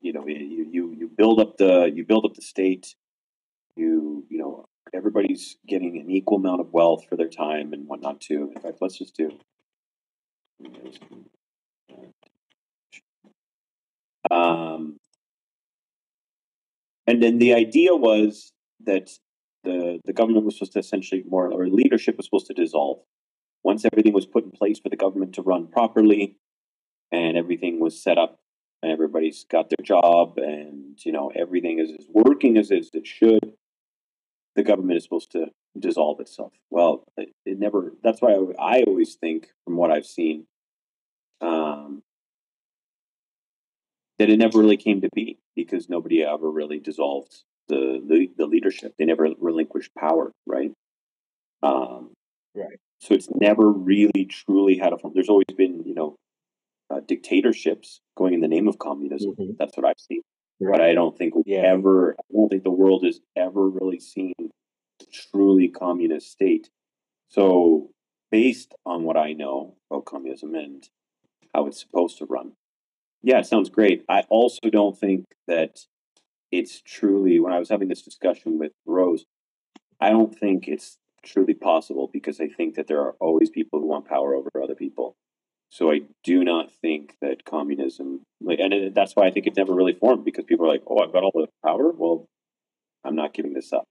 you 0.00 0.12
know 0.12 0.26
you 0.26 0.66
you 0.70 0.94
you 0.98 1.08
build 1.08 1.38
up 1.40 1.56
the 1.58 1.90
you 1.94 2.04
build 2.04 2.24
up 2.24 2.34
the 2.34 2.42
state 2.42 2.94
you 3.76 4.24
you 4.28 4.38
know 4.38 4.66
everybody's 4.92 5.56
getting 5.68 5.98
an 5.98 6.10
equal 6.10 6.38
amount 6.38 6.60
of 6.60 6.72
wealth 6.72 7.04
for 7.08 7.16
their 7.16 7.28
time 7.28 7.72
and 7.72 7.86
whatnot 7.86 8.20
too 8.20 8.50
in 8.54 8.60
fact 8.60 8.78
let's 8.80 8.98
just 8.98 9.16
do 9.16 9.30
um 14.30 14.98
and 17.06 17.22
then 17.22 17.38
the 17.38 17.54
idea 17.54 17.94
was 17.94 18.52
that 18.84 19.10
the 19.64 20.00
the 20.04 20.12
government 20.12 20.44
was 20.44 20.54
supposed 20.56 20.72
to 20.72 20.78
essentially 20.78 21.24
more 21.26 21.52
or 21.52 21.68
leadership 21.68 22.16
was 22.16 22.26
supposed 22.26 22.46
to 22.46 22.54
dissolve. 22.54 22.98
Once 23.62 23.84
everything 23.84 24.12
was 24.12 24.26
put 24.26 24.44
in 24.44 24.50
place 24.50 24.78
for 24.78 24.88
the 24.88 24.96
government 24.96 25.34
to 25.34 25.42
run 25.42 25.66
properly 25.66 26.38
and 27.12 27.36
everything 27.36 27.78
was 27.78 28.02
set 28.02 28.16
up 28.16 28.38
and 28.82 28.90
everybody's 28.90 29.44
got 29.44 29.68
their 29.68 29.84
job 29.84 30.38
and 30.38 30.98
you 31.04 31.12
know 31.12 31.30
everything 31.34 31.78
is, 31.78 31.90
is 31.90 32.06
working 32.12 32.56
as, 32.56 32.70
as 32.70 32.90
it 32.94 33.06
should 33.06 33.52
the 34.56 34.62
government 34.62 34.96
is 34.96 35.04
supposed 35.04 35.30
to 35.32 35.46
dissolve 35.78 36.20
itself. 36.20 36.52
Well 36.70 37.04
it, 37.16 37.30
it 37.44 37.58
never 37.58 37.92
that's 38.02 38.22
why 38.22 38.32
I, 38.32 38.78
I 38.78 38.82
always 38.82 39.14
think 39.14 39.48
from 39.64 39.76
what 39.76 39.90
i've 39.90 40.06
seen 40.06 40.46
um, 41.40 42.02
that 44.20 44.28
it 44.30 44.36
never 44.38 44.58
really 44.58 44.76
came 44.76 45.00
to 45.00 45.08
be 45.14 45.38
because 45.56 45.88
nobody 45.88 46.22
ever 46.22 46.50
really 46.50 46.78
dissolved 46.78 47.42
the 47.68 48.00
the, 48.06 48.30
the 48.36 48.46
leadership 48.46 48.94
they 48.98 49.06
never 49.06 49.28
relinquished 49.40 49.92
power 49.96 50.30
right 50.46 50.72
um, 51.62 52.12
Right. 52.54 52.78
so 53.00 53.14
it's 53.14 53.28
never 53.40 53.70
really 53.70 54.26
truly 54.26 54.76
had 54.76 54.92
a 54.92 54.98
form 54.98 55.14
there's 55.14 55.28
always 55.30 55.46
been 55.56 55.82
you 55.86 55.94
know 55.94 56.16
uh, 56.90 57.00
dictatorships 57.00 58.00
going 58.16 58.34
in 58.34 58.40
the 58.40 58.48
name 58.48 58.68
of 58.68 58.78
communism 58.78 59.34
Mhm. 59.38 59.56
that's 59.58 59.76
what 59.76 59.86
i've 59.86 59.98
seen 59.98 60.22
but. 60.60 60.82
I 60.82 60.92
don't 60.92 61.16
think 61.16 61.34
we 61.34 61.42
Yeah. 61.46 61.62
ever. 61.74 62.14
I 62.20 62.22
don't 62.34 62.50
think 62.50 62.64
the 62.64 62.70
world 62.70 63.02
has 63.04 63.18
ever 63.34 63.66
really 63.70 63.98
seen 63.98 64.34
a 64.40 65.04
truly 65.10 65.68
communist 65.68 66.30
state. 66.30 66.68
So, 67.30 67.90
based 68.30 68.74
on 68.84 69.04
what 69.04 69.16
I 69.16 69.32
know 69.32 69.76
about 69.90 70.04
communism 70.04 70.54
and 70.54 70.86
how 71.54 71.66
it's 71.66 71.80
supposed 71.80 72.18
to 72.18 72.26
run, 72.26 72.52
Yeah, 73.22 73.38
it 73.38 73.46
sounds 73.46 73.68
great. 73.68 74.04
I 74.08 74.22
also 74.28 74.70
don't 74.70 74.98
think 74.98 75.26
that 75.46 75.80
it's 76.50 76.80
truly, 76.80 77.38
when 77.38 77.52
I 77.52 77.58
was 77.58 77.68
having 77.68 77.88
this 77.88 78.02
discussion 78.02 78.58
with 78.58 78.72
Rose, 78.86 79.24
I 80.00 80.10
don't 80.10 80.36
think 80.36 80.66
it's 80.66 80.96
truly 81.22 81.54
possible 81.54 82.08
because 82.12 82.40
I 82.40 82.48
think 82.48 82.76
that 82.76 82.86
there 82.86 83.00
are 83.00 83.14
always 83.20 83.50
people 83.50 83.78
who 83.78 83.86
want 83.86 84.08
power 84.08 84.34
over 84.34 84.50
other 84.62 84.74
people. 84.74 85.16
So 85.68 85.92
I 85.92 86.00
do 86.24 86.42
not 86.42 86.72
think 86.72 87.14
that 87.20 87.44
communism, 87.44 88.22
like, 88.40 88.58
and 88.58 88.94
that's 88.94 89.14
why 89.14 89.26
I 89.26 89.30
think 89.30 89.46
it's 89.46 89.56
never 89.56 89.72
really 89.74 89.92
formed 89.92 90.24
because 90.24 90.44
people 90.44 90.66
are 90.66 90.68
like, 90.68 90.82
"Oh, 90.86 90.98
I've 90.98 91.12
got 91.12 91.22
all 91.22 91.30
the 91.32 91.46
power. 91.64 91.92
Well, 91.92 92.26
I'm 93.04 93.14
not 93.14 93.34
giving 93.34 93.52
this 93.52 93.72
up." 93.72 93.84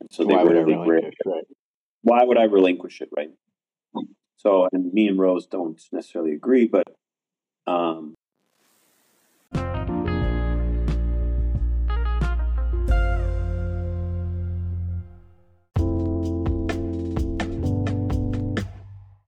And 0.00 0.10
so 0.10 0.24
they 0.24 0.34
Why 0.34 0.42
would 0.42 0.56
I 0.56 0.60
really, 0.60 0.74
relinquish, 0.74 1.14
right? 1.24 1.44
why 2.02 2.24
would 2.24 2.36
I 2.36 2.44
relinquish 2.44 3.00
it, 3.00 3.10
right? 3.16 3.30
So, 4.38 4.68
and 4.72 4.92
me 4.92 5.06
and 5.06 5.20
Rose 5.20 5.46
don't 5.46 5.80
necessarily 5.92 6.32
agree, 6.32 6.66
but 6.66 6.88
um, 7.68 8.14